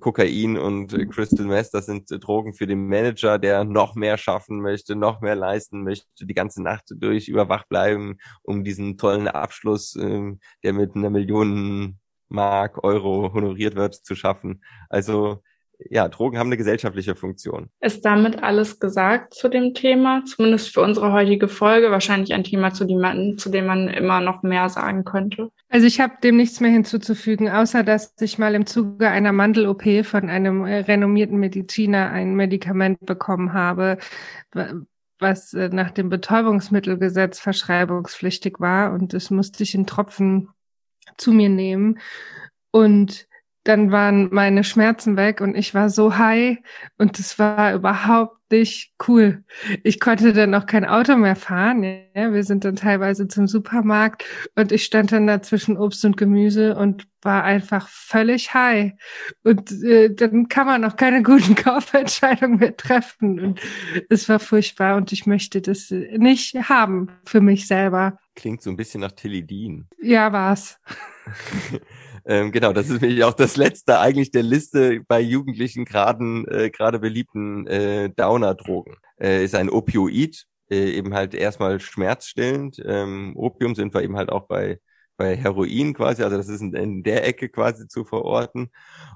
Kokain 0.00 0.58
und 0.58 0.88
Crystal 1.12 1.46
Meth, 1.46 1.70
das 1.72 1.86
sind 1.86 2.10
Drogen 2.10 2.54
für 2.54 2.66
den 2.66 2.88
Manager, 2.88 3.38
der 3.38 3.64
noch 3.64 3.94
mehr 3.94 4.18
schaffen 4.18 4.60
möchte, 4.60 4.96
noch 4.96 5.20
mehr 5.20 5.36
leisten 5.36 5.84
möchte, 5.84 6.26
die 6.26 6.34
ganze 6.34 6.62
Nacht 6.62 6.86
durch 6.90 7.28
überwacht 7.28 7.68
bleiben, 7.68 8.18
um 8.42 8.64
diesen 8.64 8.98
tollen 8.98 9.28
Abschluss, 9.28 9.94
ähm, 9.94 10.40
der 10.64 10.72
mit 10.72 10.96
einer 10.96 11.10
Million 11.10 11.98
Mark, 12.28 12.82
Euro 12.84 13.32
honoriert 13.32 13.76
wird, 13.76 13.94
zu 13.94 14.14
schaffen. 14.14 14.62
Also 14.90 15.42
ja, 15.78 16.08
Drogen 16.08 16.38
haben 16.38 16.48
eine 16.48 16.56
gesellschaftliche 16.56 17.14
Funktion. 17.14 17.68
Ist 17.80 18.04
damit 18.04 18.42
alles 18.42 18.80
gesagt 18.80 19.34
zu 19.34 19.48
dem 19.48 19.74
Thema? 19.74 20.24
Zumindest 20.24 20.74
für 20.74 20.80
unsere 20.80 21.12
heutige 21.12 21.46
Folge. 21.46 21.90
Wahrscheinlich 21.90 22.34
ein 22.34 22.42
Thema, 22.42 22.72
zu 22.72 22.84
dem 22.84 23.00
man, 23.00 23.38
zu 23.38 23.48
dem 23.48 23.66
man 23.66 23.88
immer 23.88 24.20
noch 24.20 24.42
mehr 24.42 24.68
sagen 24.68 25.04
könnte. 25.04 25.50
Also 25.68 25.86
ich 25.86 26.00
habe 26.00 26.14
dem 26.22 26.36
nichts 26.36 26.60
mehr 26.60 26.70
hinzuzufügen, 26.70 27.48
außer 27.48 27.84
dass 27.84 28.14
ich 28.20 28.38
mal 28.38 28.54
im 28.54 28.66
Zuge 28.66 29.08
einer 29.08 29.32
Mandel-OP 29.32 30.04
von 30.04 30.28
einem 30.28 30.64
äh, 30.64 30.78
renommierten 30.78 31.38
Mediziner 31.38 32.10
ein 32.10 32.34
Medikament 32.34 32.98
bekommen 33.06 33.52
habe, 33.52 33.98
was 35.20 35.54
äh, 35.54 35.68
nach 35.68 35.92
dem 35.92 36.08
Betäubungsmittelgesetz 36.08 37.38
verschreibungspflichtig 37.38 38.58
war. 38.58 38.92
Und 38.92 39.12
das 39.14 39.30
musste 39.30 39.62
ich 39.62 39.74
in 39.76 39.86
Tropfen 39.86 40.48
zu 41.16 41.32
mir 41.32 41.48
nehmen. 41.48 42.00
Und 42.72 43.28
dann 43.64 43.90
waren 43.90 44.28
meine 44.32 44.64
Schmerzen 44.64 45.16
weg 45.16 45.40
und 45.40 45.54
ich 45.54 45.74
war 45.74 45.90
so 45.90 46.16
high 46.16 46.58
und 46.96 47.18
es 47.18 47.38
war 47.38 47.74
überhaupt 47.74 48.38
nicht 48.50 48.94
cool. 49.06 49.44
Ich 49.84 50.00
konnte 50.00 50.32
dann 50.32 50.54
auch 50.54 50.66
kein 50.66 50.86
Auto 50.86 51.16
mehr 51.16 51.36
fahren. 51.36 51.82
Ja, 51.82 52.32
wir 52.32 52.44
sind 52.44 52.64
dann 52.64 52.76
teilweise 52.76 53.28
zum 53.28 53.46
Supermarkt 53.46 54.24
und 54.54 54.72
ich 54.72 54.84
stand 54.84 55.12
dann 55.12 55.26
da 55.26 55.42
zwischen 55.42 55.76
Obst 55.76 56.04
und 56.04 56.16
Gemüse 56.16 56.76
und 56.76 57.06
war 57.20 57.44
einfach 57.44 57.88
völlig 57.88 58.54
high. 58.54 58.92
Und 59.42 59.70
äh, 59.82 60.14
dann 60.14 60.48
kann 60.48 60.66
man 60.66 60.84
auch 60.84 60.96
keine 60.96 61.22
guten 61.22 61.54
Kaufentscheidungen 61.56 62.58
mehr 62.58 62.76
treffen. 62.76 63.38
Und 63.38 63.60
es 64.08 64.28
war 64.28 64.38
furchtbar 64.38 64.96
und 64.96 65.12
ich 65.12 65.26
möchte 65.26 65.60
das 65.60 65.90
nicht 65.90 66.54
haben 66.54 67.10
für 67.24 67.40
mich 67.40 67.66
selber. 67.66 68.18
Klingt 68.34 68.62
so 68.62 68.70
ein 68.70 68.76
bisschen 68.76 69.00
nach 69.00 69.12
Tilidin. 69.12 69.88
Ja, 70.00 70.32
war's. 70.32 70.80
Ähm, 72.28 72.52
genau, 72.52 72.72
das 72.74 72.90
ist 72.90 73.00
nämlich 73.00 73.24
auch 73.24 73.32
das 73.34 73.56
letzte 73.56 74.00
eigentlich 74.00 74.30
der 74.30 74.42
Liste 74.42 75.00
bei 75.08 75.20
Jugendlichen 75.20 75.86
gerade 75.86 76.22
äh, 76.50 76.70
gerade 76.70 76.98
beliebten 76.98 77.66
äh, 77.66 78.10
Downer-Drogen. 78.10 78.96
Äh, 79.20 79.44
ist 79.44 79.54
ein 79.54 79.70
Opioid, 79.70 80.44
äh, 80.70 80.90
eben 80.92 81.14
halt 81.14 81.34
erstmal 81.34 81.80
schmerzstillend. 81.80 82.82
Ähm, 82.84 83.32
Opium 83.36 83.74
sind 83.74 83.94
wir 83.94 84.02
eben 84.02 84.16
halt 84.16 84.30
auch 84.30 84.46
bei 84.46 84.78
bei 85.16 85.36
Heroin 85.36 85.94
quasi, 85.94 86.22
also 86.22 86.36
das 86.36 86.48
ist 86.48 86.60
in, 86.60 86.74
in 86.74 87.02
der 87.02 87.26
Ecke 87.26 87.48
quasi 87.48 87.88
zu 87.88 88.04
verorten. 88.04 88.70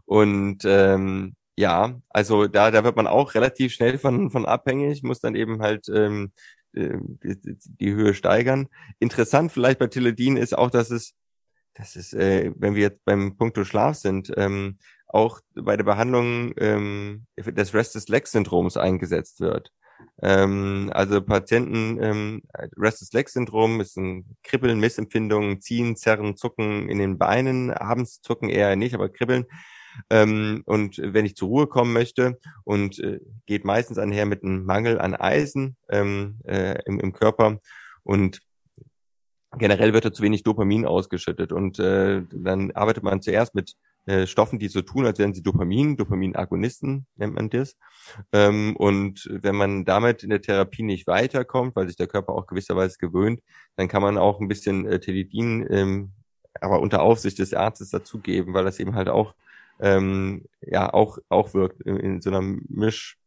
Und 0.07 0.65
ähm, 0.65 1.37
ja, 1.57 2.01
also 2.11 2.49
da 2.49 2.71
da 2.71 2.83
wird 2.85 2.97
man 2.97 3.07
auch 3.07 3.35
relativ 3.35 3.73
schnell 3.75 3.99
von 3.99 4.31
von 4.31 4.47
abhängig, 4.47 5.03
muss 5.03 5.21
dann 5.21 5.35
eben 5.37 5.61
halt 5.63 5.89
ähm, 5.91 6.33
äh, 6.75 6.97
die, 7.23 7.57
die 7.79 7.93
Höhe 7.95 8.15
steigern. 8.15 8.69
Interessant 9.01 9.53
vielleicht 9.53 9.79
bei 9.79 9.87
Teledin 9.89 10.37
ist 10.39 10.57
auch, 10.57 10.71
dass 10.71 10.91
es 10.91 11.15
das 11.75 11.97
ist, 11.97 12.15
äh, 12.15 12.53
wenn 12.57 12.75
wir 12.75 12.83
jetzt 12.83 13.05
beim 13.05 13.37
Punkto 13.37 13.65
Schlaf 13.65 13.97
sind, 13.97 14.33
ähm, 14.37 14.79
auch 15.07 15.41
bei 15.55 15.77
der 15.77 15.85
Behandlung 15.85 16.53
ähm, 16.57 17.27
des 17.37 17.75
Restless 17.75 18.09
Leg 18.09 18.27
Syndroms 18.27 18.77
eingesetzt 18.77 19.41
wird. 19.41 19.71
Ähm, 20.23 20.91
also 20.95 21.21
Patienten, 21.21 21.99
ähm, 22.03 22.43
Restless 22.77 23.13
Leg 23.13 23.29
Syndrom 23.29 23.81
ist 23.81 23.97
ein 23.97 24.37
Kribbeln, 24.43 24.81
Missempfindungen, 24.81 25.61
Ziehen, 25.61 25.97
Zerren, 25.97 26.37
Zucken 26.37 26.89
in 26.89 26.99
den 26.99 27.19
Beinen, 27.19 27.71
abends 27.71 28.21
zucken 28.21 28.49
eher 28.49 28.75
nicht, 28.77 28.95
aber 28.95 29.09
Kribbeln. 29.09 29.47
Ähm, 30.11 30.63
und 30.65 30.99
wenn 31.03 31.27
ich 31.27 31.37
zur 31.37 31.49
Ruhe 31.49 31.67
kommen 31.67 31.93
möchte 31.93 32.39
und 32.65 32.99
äh, 32.99 33.21
geht 33.47 33.65
meistens 33.65 33.99
einher 33.99 34.27
mit 34.27 34.43
einem 34.43 34.65
Mangel 34.65 34.99
an 34.99 35.15
Eisen 35.15 35.77
ähm, 35.91 36.39
äh, 36.45 36.81
im, 36.87 36.99
im 36.99 37.13
Körper 37.13 37.59
und 38.03 38.41
generell 39.59 39.93
wird 39.93 40.05
da 40.05 40.13
zu 40.13 40.23
wenig 40.23 40.43
Dopamin 40.43 40.87
ausgeschüttet 40.87 41.53
und 41.53 41.79
äh, 41.79 42.23
dann 42.33 42.71
arbeitet 42.73 43.03
man 43.03 43.21
zuerst 43.23 43.55
mit 43.55 43.75
äh, 44.07 44.27
Stoffen, 44.27 44.59
die 44.59 44.69
so 44.69 44.83
tun, 44.83 45.07
als 45.07 45.19
wären 45.19 45.35
sie 45.35 45.43
Dopamin, 45.43 45.97
Dopaminagonisten 45.97 47.07
nennt 47.17 47.35
man 47.35 47.51
das. 47.51 47.77
Ähm, 48.33 48.75
und 48.77 49.29
wenn 49.31 49.55
man 49.55 49.85
damit 49.85 50.23
in 50.23 50.31
der 50.31 50.43
Therapie 50.43 50.83
nicht 50.83 51.07
weiterkommt, 51.07 51.77
weil 51.77 51.87
sich 51.87 51.97
der 51.97 52.09
Körper 52.09 52.33
auch 52.33 52.47
gewisserweise 52.47 52.99
gewöhnt, 52.99 53.41
dann 53.77 53.89
kann 53.89 54.03
man 54.03 54.19
auch 54.19 54.41
ein 54.41 54.49
bisschen 54.49 54.87
äh, 54.87 54.99
Telidin, 55.01 55.67
ähm, 55.71 56.13
aber 56.61 56.81
unter 56.81 57.03
Aufsicht 57.03 57.39
des 57.39 57.55
Arztes 57.55 57.91
dazugeben, 57.91 58.55
weil 58.55 58.65
das 58.65 58.81
eben 58.81 58.95
halt 58.95 59.09
auch 59.09 59.35
ähm, 59.81 60.45
ja 60.61 60.93
auch 60.93 61.19
auch 61.29 61.55
wirkt 61.55 61.81
in, 61.83 61.97
in 61.99 62.21
so 62.21 62.31
einer 62.31 62.43
Misch 62.43 63.19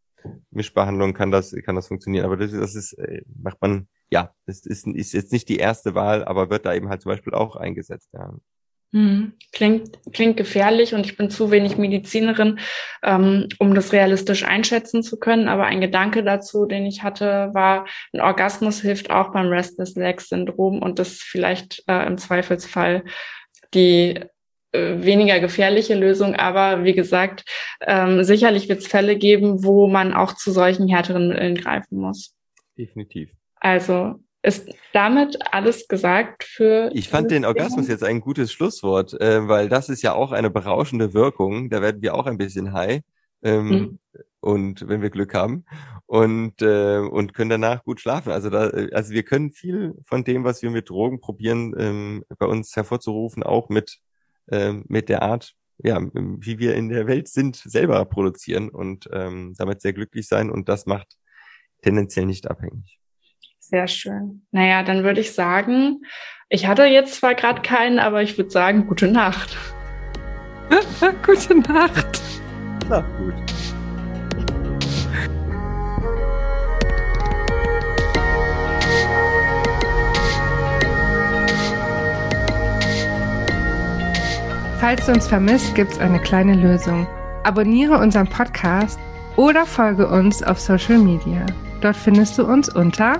Mischbehandlung 0.52 1.14
kann 1.14 1.32
das 1.32 1.56
kann 1.64 1.76
das 1.76 1.88
funktionieren. 1.88 2.26
Aber 2.26 2.38
das, 2.38 2.52
das 2.52 2.76
ist 2.76 2.94
äh, 2.94 3.22
macht 3.42 3.62
man 3.62 3.88
ja, 4.10 4.34
das 4.46 4.66
ist, 4.66 4.88
ist 4.88 5.14
jetzt 5.14 5.32
nicht 5.32 5.50
die 5.50 5.58
erste 5.58 5.96
Wahl, 5.96 6.24
aber 6.26 6.50
wird 6.50 6.66
da 6.66 6.74
eben 6.74 6.90
halt 6.90 7.02
zum 7.02 7.12
Beispiel 7.12 7.34
auch 7.34 7.56
eingesetzt. 7.56 8.10
Ja. 8.14 8.34
Hm, 8.94 9.34
klingt, 9.52 10.00
klingt 10.14 10.38
gefährlich 10.38 10.94
und 10.94 11.06
ich 11.06 11.18
bin 11.18 11.30
zu 11.30 11.52
wenig 11.52 11.78
Medizinerin, 11.78 12.60
ähm, 13.04 13.50
um 13.60 13.76
das 13.76 13.92
realistisch 13.92 14.46
einschätzen 14.46 15.04
zu 15.04 15.20
können. 15.20 15.50
Aber 15.50 15.66
ein 15.66 15.82
Gedanke 15.82 16.24
dazu, 16.24 16.66
den 16.66 16.86
ich 16.86 17.04
hatte, 17.04 17.50
war, 17.54 17.88
ein 18.14 18.22
Orgasmus 18.22 18.82
hilft 18.82 19.10
auch 19.10 19.34
beim 19.34 19.48
Restless 19.48 19.96
Leg 19.96 20.22
Syndrom 20.22 20.82
und 20.82 21.00
das 21.00 21.18
vielleicht 21.18 21.84
äh, 21.88 22.08
im 22.08 22.18
Zweifelsfall 22.18 23.04
die 23.74 24.22
äh, 24.72 25.04
weniger 25.04 25.42
gefährliche 25.42 25.96
Lösung. 25.96 26.36
Aber 26.36 26.86
wie 26.86 26.94
gesagt, 26.94 27.44
ähm, 27.82 28.24
sicherlich 28.24 28.70
wird 28.70 28.80
es 28.80 28.88
Fälle 28.88 29.18
geben, 29.18 29.66
wo 29.66 29.88
man 29.88 30.14
auch 30.14 30.36
zu 30.36 30.52
solchen 30.52 30.88
härteren 30.88 31.30
Mitteln 31.30 31.56
greifen 31.56 31.98
muss. 31.98 32.34
Definitiv. 32.78 33.30
Also 33.66 34.20
ist 34.44 34.70
damit 34.94 35.40
alles 35.52 35.88
gesagt 35.88 36.44
für. 36.44 36.92
Ich 36.94 37.10
fand 37.10 37.32
den 37.32 37.46
Orgasmus 37.46 37.88
jetzt 37.88 38.04
ein 38.04 38.22
gutes 38.22 38.54
Schlusswort, 38.54 39.20
äh, 39.20 39.48
weil 39.48 39.70
das 39.70 39.90
ist 39.90 40.04
ja 40.04 40.14
auch 40.14 40.32
eine 40.32 40.52
berauschende 40.52 41.16
Wirkung. 41.16 41.72
Da 41.72 41.82
werden 41.82 42.04
wir 42.04 42.14
auch 42.14 42.28
ein 42.28 42.38
bisschen 42.38 42.74
high. 42.74 43.02
Ähm, 43.42 43.68
mhm. 43.68 44.00
Und 44.40 44.88
wenn 44.88 45.02
wir 45.02 45.10
Glück 45.10 45.34
haben 45.34 45.66
und 46.06 46.62
äh, 46.62 47.00
und 47.00 47.34
können 47.34 47.50
danach 47.50 47.84
gut 47.84 48.00
schlafen. 48.00 48.32
Also 48.32 48.52
da, 48.52 48.70
also 48.92 49.14
wir 49.14 49.24
können 49.24 49.50
viel 49.52 49.96
von 50.06 50.24
dem, 50.24 50.44
was 50.44 50.62
wir 50.62 50.70
mit 50.70 50.88
Drogen 50.92 51.20
probieren, 51.20 51.74
ähm, 51.80 52.24
bei 52.38 52.46
uns 52.46 52.76
hervorzurufen, 52.76 53.42
auch 53.42 53.70
mit 53.70 53.98
ähm, 54.52 54.86
mit 54.88 55.10
der 55.10 55.24
Art, 55.24 55.54
ja, 55.80 56.00
wie 56.14 56.60
wir 56.60 56.76
in 56.76 56.90
der 56.90 57.08
Welt 57.08 57.30
sind, 57.30 57.56
selber 57.56 58.06
produzieren 58.06 58.70
und 58.70 59.10
ähm, 59.12 59.56
damit 59.58 59.82
sehr 59.82 59.94
glücklich 59.94 60.28
sein. 60.28 60.52
Und 60.52 60.70
das 60.70 60.86
macht 60.86 61.18
tendenziell 61.82 62.28
nicht 62.28 62.48
abhängig. 62.48 63.00
Sehr 63.68 63.88
schön. 63.88 64.44
Naja, 64.52 64.84
dann 64.84 65.04
würde 65.04 65.22
ich 65.22 65.34
sagen, 65.34 66.04
ich 66.50 66.68
hatte 66.68 66.86
jetzt 66.86 67.16
zwar 67.16 67.34
gerade 67.34 67.64
keinen, 67.64 67.98
aber 67.98 68.22
ich 68.22 68.38
würde 68.38 68.52
sagen, 68.52 68.86
gute 68.86 69.08
Nacht. 69.08 69.58
gute 71.26 71.56
Nacht. 71.56 72.22
Na 72.88 73.00
gut. 73.00 73.34
Falls 84.80 85.08
du 85.08 85.12
uns 85.14 85.26
vermisst, 85.26 85.74
gibt 85.74 85.94
es 85.94 86.00
eine 86.00 86.20
kleine 86.20 86.54
Lösung. 86.54 87.08
Abonniere 87.44 87.98
unseren 87.98 88.28
Podcast 88.28 89.00
oder 89.38 89.66
folge 89.66 90.08
uns 90.08 90.44
auf 90.44 90.60
Social 90.60 91.00
Media. 91.00 91.48
Dort 91.82 91.96
findest 91.96 92.38
du 92.38 92.46
uns 92.46 92.70
unter 92.70 93.20